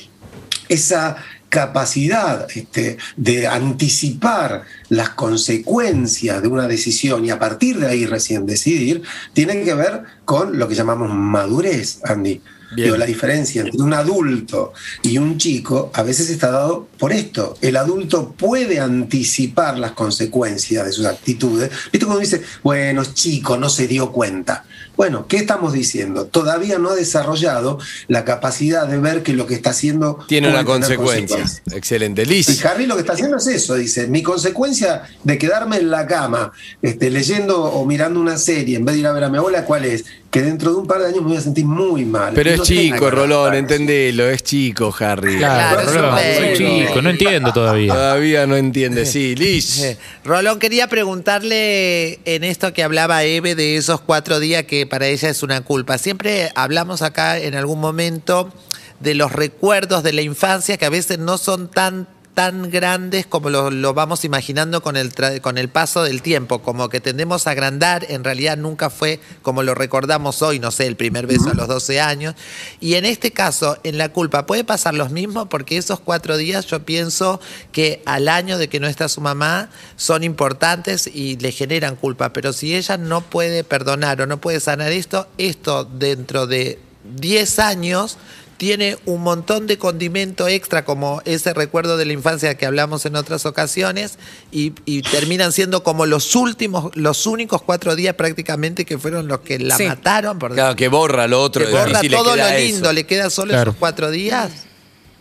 esa 0.70 1.18
capacidad 1.50 2.48
este, 2.54 2.98
de 3.16 3.48
anticipar 3.48 4.64
las 4.90 5.10
consecuencias 5.12 6.42
de 6.42 6.48
una 6.48 6.68
decisión 6.68 7.26
y 7.26 7.30
a 7.30 7.40
partir 7.40 7.80
de 7.80 7.88
ahí 7.88 8.06
recién 8.06 8.46
decidir, 8.46 9.04
tiene 9.34 9.64
que 9.64 9.74
ver 9.74 10.04
con 10.26 10.58
lo 10.58 10.68
que 10.68 10.76
llamamos 10.76 11.14
madurez, 11.14 12.00
Andy. 12.04 12.42
Digo, 12.76 12.98
la 12.98 13.06
diferencia 13.06 13.62
entre 13.62 13.82
un 13.82 13.94
adulto 13.94 14.74
y 15.02 15.18
un 15.18 15.38
chico 15.38 15.90
a 15.94 16.04
veces 16.04 16.30
está 16.30 16.52
dado 16.52 16.90
por 16.98 17.14
esto. 17.14 17.58
El 17.62 17.78
adulto 17.78 18.34
puede 18.34 18.82
anticipar 18.82 19.80
las 19.80 19.92
consecuencias 19.92 20.86
de 20.86 20.92
sus 20.92 21.06
actitudes. 21.06 21.72
¿Viste 21.92 22.06
cuando 22.06 22.20
dice, 22.20 22.44
bueno, 22.64 23.06
chico, 23.06 23.58
no 23.58 23.70
se 23.70 23.88
dio 23.88 24.12
cuenta? 24.12 24.66
Bueno, 24.98 25.28
¿qué 25.28 25.38
estamos 25.38 25.74
diciendo? 25.74 26.26
Todavía 26.26 26.80
no 26.80 26.90
ha 26.90 26.96
desarrollado 26.96 27.78
la 28.08 28.26
capacidad 28.26 28.88
de 28.88 28.98
ver 28.98 29.22
que 29.22 29.34
lo 29.34 29.46
que 29.46 29.54
está 29.54 29.70
haciendo 29.70 30.18
Tiene 30.28 30.50
una 30.50 30.66
consecuencia. 30.66 31.46
Excelente. 31.72 32.24
Y 32.24 32.26
Liz. 32.26 32.66
Harry 32.66 32.88
lo 32.88 32.96
que 32.96 33.02
está 33.02 33.14
haciendo 33.14 33.38
es 33.38 33.46
eso, 33.46 33.76
dice, 33.76 34.08
mi 34.08 34.24
consecuencia 34.24 35.04
de 35.24 35.38
quedarme 35.38 35.78
en 35.78 35.92
la 35.92 36.08
cama 36.08 36.52
este, 36.82 37.12
leyendo 37.12 37.64
o 37.64 37.86
mirando 37.86 38.20
una 38.20 38.38
serie 38.38 38.78
en 38.78 38.86
vez 38.86 38.96
de 38.96 39.02
ir 39.02 39.08
a 39.08 39.14
ver 39.14 39.26
a 39.26 39.30
mi 39.30 39.38
abuela, 39.38 39.66
¿cuál 39.66 39.86
es? 39.86 40.04
Que 40.30 40.42
dentro 40.42 40.72
de 40.72 40.78
un 40.78 40.88
par 40.88 41.00
de 41.00 41.08
años 41.08 41.22
me 41.22 41.30
voy 41.30 41.38
a 41.38 41.42
sentir 41.42 41.66
muy 41.66 42.04
mal. 42.04 42.34
Pero 42.34 42.52
es 42.52 42.62
chico, 42.64 43.10
Rolón, 43.10 43.54
entendelo, 43.56 44.28
es 44.30 44.44
chico, 44.44 44.94
Harry. 45.00 45.38
Claro, 45.38 45.82
Claro, 45.84 45.92
Rolón, 45.92 46.20
es 46.20 46.58
chico, 46.58 47.02
no 47.02 47.10
entiendo 47.10 47.54
todavía. 47.54 47.94
Todavía 47.94 48.46
no 48.46 48.58
entiende. 48.58 49.06
Sí, 49.06 49.36
Liz. 49.36 49.98
Rolón, 50.26 50.60
quería 50.60 50.88
preguntarle 50.88 52.20
en 52.26 52.44
esto 52.44 52.74
que 52.74 52.84
hablaba 52.84 53.24
Eve 53.24 53.56
de 53.56 53.78
esos 53.78 54.02
cuatro 54.02 54.40
días 54.40 54.64
que 54.64 54.86
para 54.86 55.08
ella 55.08 55.30
es 55.30 55.44
una 55.44 55.62
culpa. 55.62 55.98
Siempre 55.98 56.52
hablamos 56.56 57.02
acá 57.02 57.38
en 57.38 57.56
algún 57.56 57.80
momento 57.80 58.52
de 59.00 59.16
los 59.16 59.32
recuerdos 59.32 60.04
de 60.04 60.14
la 60.14 60.22
infancia 60.22 60.78
que 60.78 60.86
a 60.86 60.90
veces 60.90 61.20
no 61.20 61.38
son 61.38 61.70
tan 61.70 62.08
tan 62.38 62.70
grandes 62.70 63.26
como 63.26 63.50
lo, 63.50 63.72
lo 63.72 63.96
vamos 63.96 64.24
imaginando 64.24 64.84
con 64.84 64.96
el, 64.96 65.12
tra- 65.12 65.42
con 65.42 65.58
el 65.58 65.70
paso 65.70 66.04
del 66.04 66.22
tiempo, 66.22 66.62
como 66.62 66.88
que 66.88 67.02
tendemos 67.02 67.48
a 67.48 67.52
agrandar, 67.52 68.06
en 68.10 68.24
realidad 68.24 68.58
nunca 68.58 68.92
fue 68.92 69.20
como 69.42 69.64
lo 69.64 69.74
recordamos 69.74 70.44
hoy, 70.44 70.60
no 70.60 70.70
sé, 70.70 70.86
el 70.86 70.96
primer 70.96 71.26
beso 71.26 71.50
a 71.50 71.56
los 71.56 71.68
12 71.68 72.00
años. 72.00 72.36
Y 72.80 72.94
en 72.94 73.06
este 73.06 73.32
caso, 73.32 73.80
en 73.84 73.98
la 73.98 74.10
culpa, 74.10 74.46
puede 74.46 74.64
pasar 74.64 74.94
lo 74.94 75.10
mismo 75.10 75.50
porque 75.50 75.78
esos 75.78 76.00
cuatro 76.00 76.38
días 76.38 76.68
yo 76.68 76.86
pienso 76.86 77.42
que 77.72 78.04
al 78.06 78.28
año 78.30 78.60
de 78.60 78.70
que 78.70 78.80
no 78.80 78.86
está 78.86 79.10
su 79.10 79.20
mamá 79.20 79.72
son 79.96 80.24
importantes 80.24 81.08
y 81.12 81.38
le 81.38 81.52
generan 81.52 81.96
culpa, 81.96 82.34
pero 82.34 82.54
si 82.54 82.76
ella 82.76 82.98
no 82.98 83.22
puede 83.22 83.64
perdonar 83.64 84.22
o 84.22 84.28
no 84.28 84.38
puede 84.40 84.60
sanar 84.60 84.92
esto, 84.92 85.28
esto 85.40 85.86
dentro 85.86 86.46
de 86.46 86.78
10 87.16 87.58
años 87.58 88.20
tiene 88.58 88.98
un 89.06 89.22
montón 89.22 89.68
de 89.68 89.78
condimento 89.78 90.48
extra 90.48 90.84
como 90.84 91.22
ese 91.26 91.54
recuerdo 91.54 91.96
de 91.98 92.06
la 92.06 92.14
infancia 92.14 92.58
que 92.58 92.66
hablamos 92.66 93.06
en 93.06 93.16
otras 93.16 93.46
ocasiones 93.46 94.18
y, 94.52 94.74
y 94.86 95.04
terminan 95.04 95.52
siendo 95.52 95.84
como 95.84 96.06
los 96.08 96.36
últimos, 96.36 96.96
los 96.96 97.28
únicos 97.28 97.62
cuatro 97.62 97.96
días 97.96 98.16
prácticamente 98.16 98.84
que 98.86 98.98
fueron 98.98 99.28
los 99.28 99.42
que 99.42 99.60
la 99.60 99.78
Sí. 99.78 99.86
mataron, 99.86 100.40
por 100.40 100.54
Claro, 100.54 100.76
que 100.76 100.88
borra 100.88 101.28
lo 101.28 101.42
otro. 101.42 101.64
que 101.66 101.72
borra 101.72 102.02
todo 102.02 102.36
lo 102.36 102.50
lindo, 102.58 102.86
eso. 102.86 102.94
le 102.94 103.06
queda 103.06 103.30
solo 103.30 103.52
Claro. 103.52 103.72
esos 103.72 103.80
cuatro 103.80 104.10
días. 104.10 104.52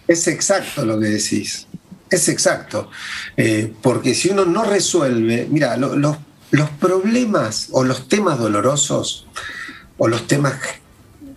Es 0.08 0.26
exacto 0.28 0.84
lo 0.86 0.98
que 0.98 1.06
decís. 1.08 1.66
Es 2.10 2.28
exacto. 2.28 2.88
Eh, 3.36 3.72
porque 3.82 4.14
si 4.14 4.30
uno 4.30 4.44
no 4.46 4.64
resuelve, 4.64 5.46
mira, 5.50 5.76
lo- 5.76 5.96
los, 5.96 6.16
los 6.52 6.70
problemas 6.70 7.68
o 7.72 7.82
los 7.84 8.08
temas 8.08 8.38
dolorosos 8.38 9.26
o 9.98 10.06
los 10.08 10.26
temas 10.26 10.54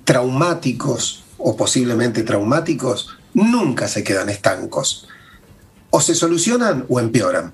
traumáticos 0.06 1.24
o 1.40 1.56
posiblemente 1.56 2.24
traumáticos 2.24 3.10
nunca 3.34 3.88
se 3.88 4.04
quedan 4.04 4.30
estancos. 4.30 5.08
O 5.90 6.02
se 6.02 6.14
solucionan 6.14 6.86
o 6.88 7.00
empeoran. 7.00 7.54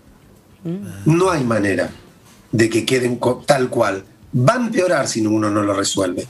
No 1.05 1.29
hay 1.29 1.43
manera 1.43 1.91
de 2.51 2.69
que 2.69 2.85
queden 2.85 3.19
tal 3.45 3.69
cual. 3.69 4.03
Va 4.35 4.53
a 4.53 4.57
empeorar 4.57 5.07
si 5.07 5.25
uno 5.25 5.49
no 5.49 5.61
lo 5.61 5.73
resuelve. 5.73 6.27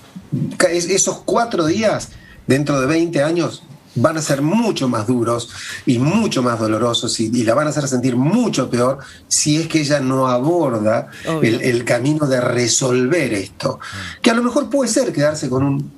Esos 0.70 1.22
cuatro 1.26 1.66
días, 1.66 2.10
dentro 2.46 2.80
de 2.80 2.86
20 2.86 3.24
años, 3.24 3.64
van 3.96 4.18
a 4.18 4.22
ser 4.22 4.42
mucho 4.42 4.88
más 4.88 5.08
duros 5.08 5.50
y 5.86 6.00
mucho 6.00 6.44
más 6.44 6.60
dolorosos 6.60 7.20
y, 7.20 7.32
y 7.34 7.44
la 7.44 7.54
van 7.54 7.68
a 7.68 7.70
hacer 7.70 7.88
sentir 7.88 8.16
mucho 8.16 8.70
peor 8.70 9.00
si 9.28 9.58
es 9.58 9.68
que 9.68 9.80
ella 9.80 10.02
no 10.02 10.28
aborda 10.28 11.08
el 11.42 11.86
camino 11.86 12.28
de 12.28 12.42
resolver 12.42 13.34
esto. 13.34 13.80
Que 14.22 14.32
a 14.32 14.34
lo 14.34 14.44
mejor 14.44 14.70
puede 14.70 14.92
ser 14.92 15.14
quedarse 15.14 15.50
con 15.50 15.64
un 15.64 15.94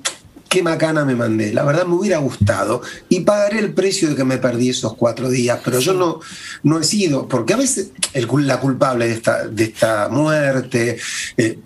qué 0.48 0.62
macana 0.62 1.04
me 1.04 1.14
mandé. 1.14 1.52
La 1.52 1.64
verdad 1.64 1.86
me 1.86 1.94
hubiera 1.94 2.18
gustado 2.18 2.82
y 3.08 3.20
pagaré 3.20 3.58
el 3.58 3.72
precio 3.74 4.08
de 4.08 4.16
que 4.16 4.24
me 4.24 4.38
perdí 4.38 4.70
esos 4.70 4.94
cuatro 4.94 5.28
días, 5.30 5.60
pero 5.64 5.80
yo 5.80 5.94
no, 5.94 6.20
no 6.62 6.80
he 6.80 6.84
sido, 6.84 7.28
porque 7.28 7.54
a 7.54 7.56
veces 7.56 7.90
el 8.14 8.28
la 8.46 8.60
culpable 8.60 9.06
de 9.06 9.14
esta, 9.14 9.46
de 9.46 9.64
esta 9.64 10.08
muerte, 10.08 10.98
eh, 11.36 11.58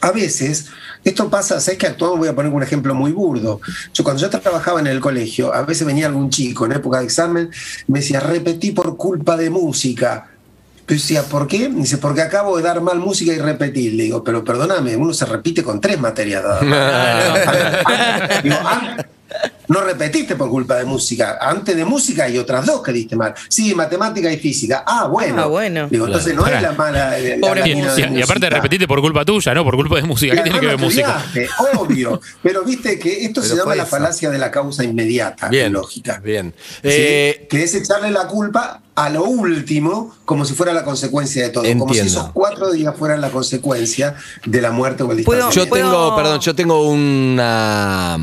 a 0.00 0.10
veces 0.10 0.66
Esto 1.04 1.30
pasa, 1.30 1.60
¿sabes 1.60 1.78
que 1.78 1.86
actuamos? 1.86 2.18
Voy 2.18 2.28
a 2.28 2.34
poner 2.34 2.52
un 2.52 2.62
ejemplo 2.64 2.92
muy 2.92 3.12
burdo. 3.12 3.60
Yo 3.94 4.02
cuando 4.02 4.20
yo 4.20 4.28
trabajaba 4.28 4.80
en 4.80 4.88
el 4.88 4.98
colegio, 4.98 5.54
a 5.54 5.62
veces 5.62 5.86
venía 5.86 6.06
algún 6.06 6.30
chico 6.30 6.66
en 6.66 6.72
época 6.72 6.98
de 6.98 7.04
examen, 7.04 7.50
me 7.86 8.00
decía, 8.00 8.18
repetí 8.18 8.72
por 8.72 8.96
culpa 8.96 9.36
de 9.36 9.48
música. 9.48 10.35
Yo 10.88 10.94
decía, 10.94 11.22
¿por 11.24 11.48
qué? 11.48 11.68
Dice, 11.68 11.98
porque 11.98 12.22
acabo 12.22 12.56
de 12.56 12.62
dar 12.62 12.80
mal 12.80 13.00
música 13.00 13.32
y 13.32 13.38
repetir. 13.38 13.94
Le 13.94 14.04
digo, 14.04 14.22
pero 14.22 14.44
perdóname, 14.44 14.94
uno 14.94 15.12
se 15.12 15.26
repite 15.26 15.64
con 15.64 15.80
tres 15.80 15.98
materias 15.98 16.44
dadas. 16.44 16.62
Digo, 18.44 18.56
ah, 18.60 18.96
no 19.68 19.80
repetiste 19.82 20.36
por 20.36 20.48
culpa 20.50 20.76
de 20.76 20.84
música. 20.84 21.38
Antes 21.40 21.76
de 21.76 21.84
música 21.84 22.24
hay 22.24 22.38
otras 22.38 22.64
dos 22.66 22.82
que 22.82 22.92
diste 22.92 23.16
mal. 23.16 23.34
Sí, 23.48 23.74
matemática 23.74 24.30
y 24.32 24.36
física. 24.38 24.84
Ah, 24.86 25.06
bueno. 25.06 25.42
Ah, 25.42 25.46
bueno. 25.46 25.88
Digo, 25.90 26.06
entonces 26.06 26.34
no 26.34 26.46
es 26.46 26.60
la 26.62 26.72
mala. 26.72 27.18
la- 27.18 27.36
Pobre 27.40 27.60
la 27.60 27.68
Y, 28.18 28.22
aparte 28.22 28.50
repetiste 28.50 28.86
por 28.88 29.00
culpa 29.00 29.24
tuya, 29.24 29.54
¿no? 29.54 29.64
Por 29.64 29.76
culpa 29.76 29.96
de 29.96 30.02
música. 30.02 30.34
¿Qué 30.34 30.42
tiene 30.42 30.60
que 30.60 30.66
ver 30.66 30.78
música? 30.78 31.24
Obvio. 31.76 32.20
Pero 32.42 32.64
viste 32.64 32.98
que 32.98 33.24
esto 33.24 33.42
se 33.42 33.56
llama 33.56 33.74
la 33.74 33.82
eso. 33.84 33.90
falacia 33.90 34.30
de 34.30 34.38
la 34.38 34.50
causa 34.50 34.84
inmediata, 34.84 35.48
Bien, 35.48 35.66
en 35.66 35.72
lógica. 35.74 36.18
bien. 36.22 36.54
¿Sí? 36.56 36.80
Eh, 36.84 37.46
que 37.50 37.62
es 37.62 37.74
echarle 37.74 38.10
la 38.10 38.26
culpa 38.26 38.80
a 38.94 39.10
lo 39.10 39.24
último 39.24 40.14
como 40.24 40.44
si 40.44 40.54
fuera 40.54 40.72
la 40.72 40.84
consecuencia 40.84 41.42
de 41.42 41.50
todo. 41.50 41.62
Como 41.64 41.92
si 41.92 42.00
Entiendo. 42.00 42.20
esos 42.20 42.32
cuatro 42.32 42.72
días 42.72 42.94
fueran 42.98 43.20
la 43.20 43.28
consecuencia 43.30 44.14
de 44.44 44.60
la 44.62 44.70
muerte 44.70 45.02
o 45.02 45.12
el 45.12 45.22
¿Puedo- 45.24 45.40
Yo 45.40 45.46
distanciamiento. 45.62 45.76
tengo, 45.90 45.90
puedo- 46.08 46.16
perdón, 46.16 46.40
yo 46.40 46.54
tengo 46.54 46.88
una 46.88 48.18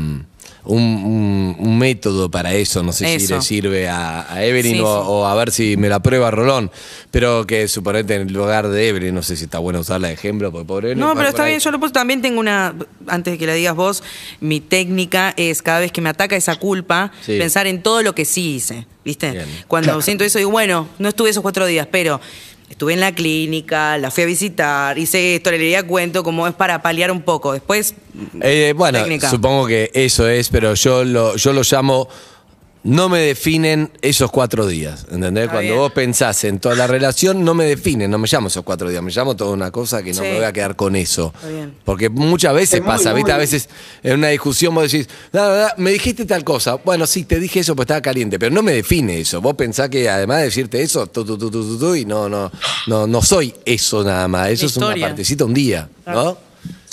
un, 0.66 0.82
un- 0.82 1.56
un 1.58 1.78
método 1.78 2.30
para 2.30 2.54
eso, 2.54 2.82
no 2.82 2.92
sé 2.92 3.18
si 3.20 3.26
le 3.28 3.40
sirve 3.42 3.88
a, 3.88 4.32
a 4.32 4.44
Evelyn 4.44 4.76
Sí, 4.76 4.80
o, 4.80 4.86
sí. 4.86 5.02
o 5.06 5.26
a 5.26 5.34
ver 5.34 5.50
si 5.50 5.76
me 5.76 5.88
la 5.88 6.00
prueba 6.00 6.30
Rolón, 6.30 6.70
pero 7.10 7.46
que 7.46 7.68
suponete 7.68 8.14
en 8.14 8.22
el 8.28 8.32
lugar 8.32 8.68
de 8.68 8.88
Evelyn, 8.88 9.14
no 9.14 9.22
sé 9.22 9.36
si 9.36 9.44
está 9.44 9.58
bueno 9.58 9.80
usarla 9.80 10.08
de 10.08 10.14
ejemplo, 10.14 10.50
porque 10.50 10.64
pobre 10.66 10.94
No, 10.96 11.14
pero 11.14 11.28
está 11.28 11.44
bien, 11.44 11.60
yo 11.60 11.70
lo 11.70 11.78
puse. 11.80 11.92
También 11.92 12.22
tengo 12.22 12.40
una, 12.40 12.74
antes 13.06 13.32
de 13.34 13.38
que 13.38 13.46
la 13.46 13.54
digas 13.54 13.74
vos, 13.76 14.02
mi 14.40 14.60
técnica 14.60 15.34
es 15.36 15.60
cada 15.62 15.80
vez 15.80 15.92
que 15.92 16.00
me 16.00 16.08
ataca 16.08 16.34
esa 16.36 16.56
culpa, 16.56 17.12
Sí. 17.24 17.38
pensar 17.38 17.66
en 17.66 17.82
todo 17.82 18.02
lo 18.02 18.14
que 18.14 18.24
sí 18.24 18.54
hice, 18.54 18.86
¿viste? 19.04 19.30
Bien. 19.32 19.46
Cuando 19.68 19.88
Claro. 19.88 20.02
siento 20.02 20.24
eso, 20.24 20.38
digo, 20.38 20.50
bueno, 20.50 20.88
no 20.98 21.08
estuve 21.08 21.30
esos 21.30 21.42
cuatro 21.42 21.66
días, 21.66 21.86
pero 21.90 22.20
estuve 22.74 22.92
en 22.92 22.98
la 23.00 23.14
clínica, 23.14 23.96
la 23.98 24.10
fui 24.10 24.24
a 24.24 24.26
visitar, 24.26 24.98
hice 24.98 25.36
esto, 25.36 25.52
le 25.52 25.58
leía 25.58 25.86
cuento, 25.86 26.24
como 26.24 26.44
es 26.48 26.54
para 26.54 26.82
paliar 26.82 27.12
un 27.12 27.22
poco. 27.22 27.52
Después, 27.52 27.94
Eh, 28.40 28.74
bueno, 28.76 28.98
técnica. 28.98 29.30
supongo 29.30 29.66
que 29.68 29.90
eso 29.94 30.28
es, 30.28 30.48
pero 30.48 30.74
yo 30.74 31.04
lo, 31.04 31.36
yo 31.36 31.52
lo 31.52 31.62
llamo. 31.62 32.08
No 32.84 33.08
me 33.08 33.18
definen 33.20 33.90
esos 34.02 34.30
cuatro 34.30 34.66
días, 34.66 35.06
¿entendés? 35.10 35.44
Está 35.44 35.54
Cuando 35.54 35.68
bien. 35.70 35.78
vos 35.78 35.92
pensás 35.92 36.44
en 36.44 36.58
toda 36.60 36.74
la 36.74 36.86
relación, 36.86 37.42
no 37.42 37.54
me 37.54 37.64
definen, 37.64 38.10
no 38.10 38.18
me 38.18 38.28
llamo 38.30 38.48
esos 38.48 38.62
cuatro 38.62 38.90
días, 38.90 39.02
me 39.02 39.10
llamo 39.10 39.34
toda 39.34 39.52
una 39.52 39.70
cosa 39.70 40.02
que 40.02 40.10
no 40.12 40.16
Sí. 40.16 40.20
me 40.20 40.34
voy 40.34 40.44
a 40.44 40.52
quedar 40.52 40.76
con 40.76 40.94
eso. 40.94 41.32
Está 41.34 41.48
bien. 41.48 41.74
Porque 41.82 42.10
muchas 42.10 42.52
veces 42.52 42.80
muy, 42.82 42.88
pasa, 42.88 43.14
¿viste? 43.14 43.32
A 43.32 43.38
veces 43.38 43.70
en 44.02 44.18
una 44.18 44.28
discusión 44.28 44.74
vos 44.74 44.92
decís, 44.92 45.08
"No, 45.32 45.48
no, 45.48 45.62
no, 45.62 45.68
me 45.78 45.92
dijiste 45.92 46.26
tal 46.26 46.44
cosa. 46.44 46.74
Bueno, 46.74 47.06
sí, 47.06 47.24
te 47.24 47.40
dije 47.40 47.60
eso 47.60 47.74
porque 47.74 47.84
estaba 47.84 48.02
caliente, 48.02 48.38
pero 48.38 48.54
no 48.54 48.62
me 48.62 48.72
define 48.72 49.18
eso. 49.18 49.40
Vos 49.40 49.54
pensás 49.54 49.88
que 49.88 50.06
además 50.10 50.40
de 50.40 50.44
decirte 50.44 50.82
eso, 50.82 51.06
tú, 51.06 51.24
tú, 51.24 51.38
tú, 51.38 51.50
tú, 51.50 51.62
tú, 51.64 51.78
tú, 51.78 51.94
y 51.94 52.04
no, 52.04 52.28
no, 52.28 52.52
no, 52.86 53.06
no 53.06 53.22
soy 53.22 53.54
eso 53.64 54.04
nada 54.04 54.28
más. 54.28 54.50
Eso 54.50 54.66
La 54.66 54.68
es 54.68 54.76
una 54.76 55.06
partecita 55.06 55.46
un 55.46 55.54
día, 55.54 55.88
¿no? 56.04 56.36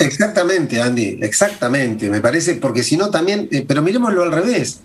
Exactamente, 0.04 0.80
Andy, 0.80 1.18
exactamente. 1.22 2.08
Me 2.10 2.20
parece, 2.20 2.54
porque 2.56 2.82
si 2.82 2.96
no 2.96 3.10
también, 3.10 3.48
eh, 3.50 3.64
pero 3.66 3.82
miremoslo 3.82 4.22
al 4.22 4.32
revés. 4.32 4.80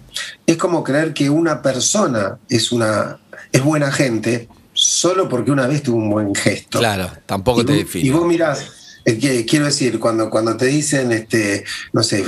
Es 0.46 0.58
como 0.58 0.84
creer 0.84 1.14
que 1.14 1.30
una 1.30 1.62
persona 1.62 2.38
es 2.50 2.72
una 2.72 3.20
es 3.52 3.64
buena 3.64 3.92
gente 3.92 4.48
solo 4.74 5.28
porque 5.30 5.52
una 5.52 5.68
vez 5.68 5.84
tuvo 5.84 5.98
un 5.98 6.10
buen 6.10 6.36
gesto. 6.36 6.80
Claro, 6.80 7.10
tampoco 7.26 7.62
y 7.62 7.66
te 7.66 7.72
vos- 7.74 7.80
define. 7.82 8.06
Y 8.08 8.10
vos 8.12 8.26
mirás, 8.28 8.66
eh, 9.06 9.18
que- 9.18 9.46
quiero 9.46 9.66
decir, 9.66 10.00
cuando, 10.00 10.30
cuando 10.30 10.56
te 10.58 10.66
dicen, 10.66 11.12
este, 11.12 11.64
no 11.94 12.04
sé, 12.04 12.24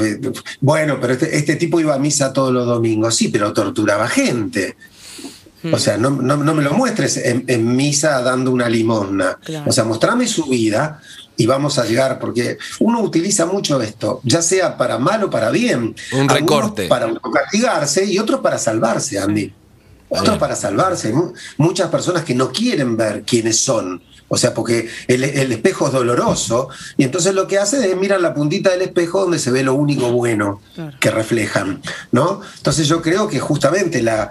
bueno, 0.62 0.98
pero 1.02 1.14
este, 1.14 1.36
este 1.38 1.56
tipo 1.58 1.80
iba 1.80 1.94
a 1.96 2.00
misa 2.00 2.32
todos 2.34 2.52
los 2.54 2.66
domingos, 2.66 3.16
sí, 3.16 3.28
pero 3.30 3.54
torturaba 3.54 4.08
gente. 4.08 4.76
O 5.74 5.78
sea, 5.78 5.98
no, 5.98 6.10
no- 6.12 6.38
no 6.38 6.54
me 6.54 6.64
lo 6.64 6.74
muestres 6.74 7.18
en, 7.18 7.44
en 7.48 7.76
misa 7.76 8.22
dando 8.22 8.50
una 8.52 8.70
limosna. 8.70 9.38
Claro. 9.44 9.70
O 9.70 9.74
sea, 9.74 9.84
mostrame 9.84 10.26
su 10.26 10.46
vida 10.46 11.02
y 11.40 11.46
vamos 11.48 11.80
a 11.80 11.86
llegar, 11.86 12.20
porque 12.20 12.58
uno 12.80 13.00
utiliza 13.02 13.46
mucho 13.46 13.82
esto, 13.82 14.20
ya 14.24 14.42
sea 14.42 14.78
para 14.78 15.00
mal 15.00 15.24
o 15.24 15.30
para 15.30 15.50
bien. 15.50 15.96
Un 16.12 16.30
Algunos 16.30 16.36
recorte. 16.40 16.88
Para 16.88 17.12
castigarse 17.34 18.04
y 18.06 18.20
otros 18.20 18.42
para 18.42 18.58
salvarse, 18.60 19.18
Andy. 19.18 19.54
Otros 20.10 20.38
para 20.38 20.56
salvarse. 20.56 21.14
Mu- 21.14 21.34
Muchas 21.58 21.88
personas 21.90 22.24
que 22.24 22.36
no 22.36 22.52
quieren 22.52 22.98
ver 22.98 23.24
quiénes 23.24 23.58
son. 23.60 24.02
O 24.30 24.38
sea, 24.38 24.54
porque 24.54 24.88
el, 25.08 25.24
el 25.24 25.52
espejo 25.52 25.88
es 25.88 25.94
doloroso 25.94 26.70
y 26.98 27.04
entonces 27.04 27.34
lo 27.34 27.48
que 27.48 27.58
hace 27.58 27.90
es 27.92 27.98
mirar 27.98 28.22
la 28.22 28.34
puntita 28.34 28.70
del 28.70 28.84
espejo 28.84 29.22
donde 29.22 29.40
se 29.40 29.52
ve 29.52 29.64
lo 29.64 29.74
único 29.74 30.12
bueno 30.12 30.62
que 31.00 31.12
reflejan, 31.12 31.82
¿no? 32.12 32.42
Entonces 32.58 32.88
yo 32.88 33.02
creo 33.02 33.28
que 33.28 33.40
justamente 33.40 34.02
la 34.02 34.30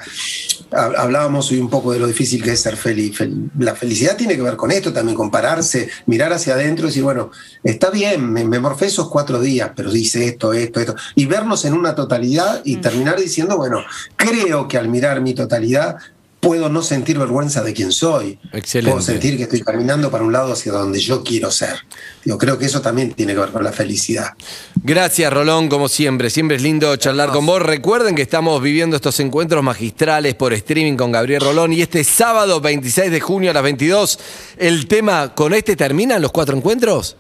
hab- 0.70 0.94
hablábamos 0.96 1.50
hoy 1.50 1.58
un 1.61 1.68
poco 1.68 1.92
de 1.92 1.98
lo 1.98 2.06
difícil 2.06 2.42
que 2.42 2.52
es 2.52 2.61
ser 2.61 2.76
feliz. 2.76 3.18
Fel- 3.18 3.50
La 3.58 3.74
felicidad 3.74 4.16
tiene 4.16 4.37
que 4.37 4.42
ver 4.42 4.56
con 4.56 4.70
esto 4.70 4.92
también, 4.92 5.16
compararse, 5.16 5.88
mirar 6.06 6.32
hacia 6.32 6.54
adentro 6.54 6.87
y 6.87 6.88
decir, 6.90 7.02
bueno, 7.02 7.30
está 7.64 7.90
bien, 7.90 8.32
me, 8.32 8.44
me 8.44 8.58
morfé 8.61 8.87
esos 8.87 9.08
cuatro 9.11 9.40
días, 9.40 9.72
pero 9.74 9.90
dice 9.90 10.26
esto, 10.26 10.52
esto, 10.52 10.80
esto, 10.80 10.94
y 11.16 11.26
vernos 11.26 11.64
en 11.64 11.74
una 11.74 11.94
totalidad 11.94 12.61
y 12.64 12.76
terminar 12.76 13.18
diciendo, 13.18 13.56
bueno, 13.56 13.82
creo 14.16 14.68
que 14.68 14.78
al 14.78 14.88
mirar 14.88 15.20
mi 15.20 15.34
totalidad 15.34 15.96
puedo 16.40 16.68
no 16.68 16.83
sentir 16.83 17.18
vergüenza 17.18 17.62
de 17.62 17.72
quién 17.72 17.92
soy. 17.92 18.38
Excelente. 18.53 18.92
Puedo 18.92 19.05
sentir 19.05 19.37
que 19.37 19.44
estoy 19.44 19.61
caminando 19.62 20.11
para 20.11 20.24
un 20.24 20.33
lado 20.33 20.53
hacia 20.53 20.72
donde 20.72 21.01
yo 21.01 21.24
quiero 21.24 21.51
ser. 21.51 21.77
Yo 22.24 22.38
creo 22.38 22.59
que 22.59 22.66
eso 22.66 22.81
también 22.81 23.12
tiene 23.12 23.35
que 23.35 23.40
ver 23.40 23.51
con 23.51 23.64
la 23.64 23.72
felicidad. 23.72 24.35
Gracias, 24.83 25.33
Rolón, 25.33 25.68
como 25.68 25.88
siempre. 25.88 26.31
Siempre 26.31 26.57
es 26.57 26.62
lindo 26.62 26.94
charlar 26.96 27.31
con 27.31 27.46
vos. 27.46 27.61
Recuerden 27.61 28.14
que 28.14 28.22
estamos 28.22 28.62
viviendo 28.62 28.96
estos 28.96 29.18
encuentros 29.20 29.62
magistrales 29.62 30.35
por 30.35 30.53
streaming 30.53 30.96
con 30.96 31.12
Gabriel 31.12 31.40
Rolón 31.40 31.72
y 31.72 31.83
este 31.83 32.05
sábado 32.05 32.61
26 32.61 33.11
de 33.11 33.20
junio 33.20 33.51
a 33.51 33.55
las 33.55 33.62
22, 33.62 34.18
el 34.59 34.87
tema, 34.87 35.35
¿con 35.35 35.55
este 35.55 35.77
terminan 35.77 36.22
los 36.22 36.33
cuatro 36.33 36.57
encuentros? 36.57 37.16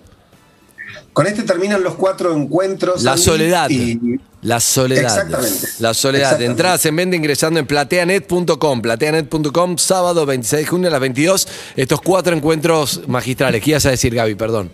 Con 1.18 1.26
este 1.26 1.42
terminan 1.42 1.82
los 1.82 1.96
cuatro 1.96 2.32
encuentros. 2.32 3.02
La 3.02 3.16
soledad. 3.16 3.68
y- 3.70 3.98
La 4.42 4.60
soledad. 4.60 5.02
Exactamente. 5.02 5.66
La 5.80 5.92
soledad. 5.92 6.22
Exactamente. 6.26 6.52
Entradas 6.52 6.86
en 6.86 6.94
venta 6.94 7.16
ingresando 7.16 7.58
en 7.58 7.66
plateanet.com. 7.66 8.80
Plateanet.com, 8.80 9.78
sábado 9.78 10.24
26 10.26 10.62
de 10.62 10.66
junio 10.68 10.86
a 10.86 10.92
las 10.92 11.00
22. 11.00 11.48
Estos 11.74 12.00
cuatro 12.02 12.36
encuentros 12.36 13.02
magistrales. 13.08 13.60
¿Qué 13.64 13.70
ibas 13.70 13.86
a 13.86 13.90
decir, 13.90 14.14
Gaby? 14.14 14.36
Perdón. 14.36 14.70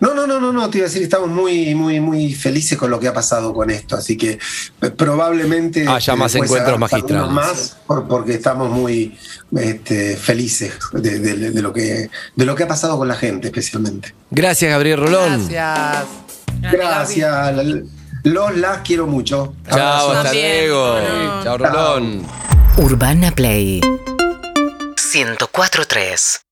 No, 0.00 0.14
no, 0.14 0.26
no, 0.26 0.40
no, 0.40 0.52
no, 0.52 0.70
te 0.70 0.78
iba 0.78 0.86
a 0.86 0.88
decir, 0.88 1.02
estamos 1.02 1.28
muy, 1.28 1.74
muy, 1.74 2.00
muy 2.00 2.34
felices 2.34 2.78
con 2.78 2.90
lo 2.90 3.00
que 3.00 3.08
ha 3.08 3.12
pasado 3.12 3.52
con 3.52 3.70
esto, 3.70 3.96
así 3.96 4.16
que 4.16 4.38
eh, 4.82 4.90
probablemente... 4.90 5.86
Haya 5.88 6.14
más 6.16 6.32
después 6.32 6.50
encuentros 6.50 6.78
magistrales. 6.78 7.30
Más 7.32 7.76
por- 7.86 8.06
porque 8.06 8.34
estamos 8.34 8.70
muy 8.70 9.18
este, 9.56 10.16
felices 10.16 10.74
de, 10.92 11.18
de- 11.18 11.50
de 11.50 11.62
lo 11.62 11.72
que, 11.72 12.10
de 12.36 12.44
lo 12.44 12.54
que 12.54 12.62
ha 12.64 12.68
pasado 12.68 12.96
con 12.98 13.08
la 13.08 13.14
gente, 13.16 13.48
especialmente. 13.48 14.14
Gracias, 14.30 14.70
Gabriel 14.70 14.98
Rolón. 15.00 15.48
Gracias. 15.48 16.06
Gracias, 16.72 17.54
los 18.24 18.56
las 18.56 18.78
quiero 18.78 19.06
mucho. 19.06 19.54
Chao, 19.68 19.78
Abrazo. 19.78 20.10
hasta 20.12 20.22
También, 20.24 20.68
luego. 20.68 20.98
Chao, 21.44 21.58
Rolón. 21.58 22.26
Urbana 22.78 23.30
Play 23.32 23.80
104.3 25.12 26.40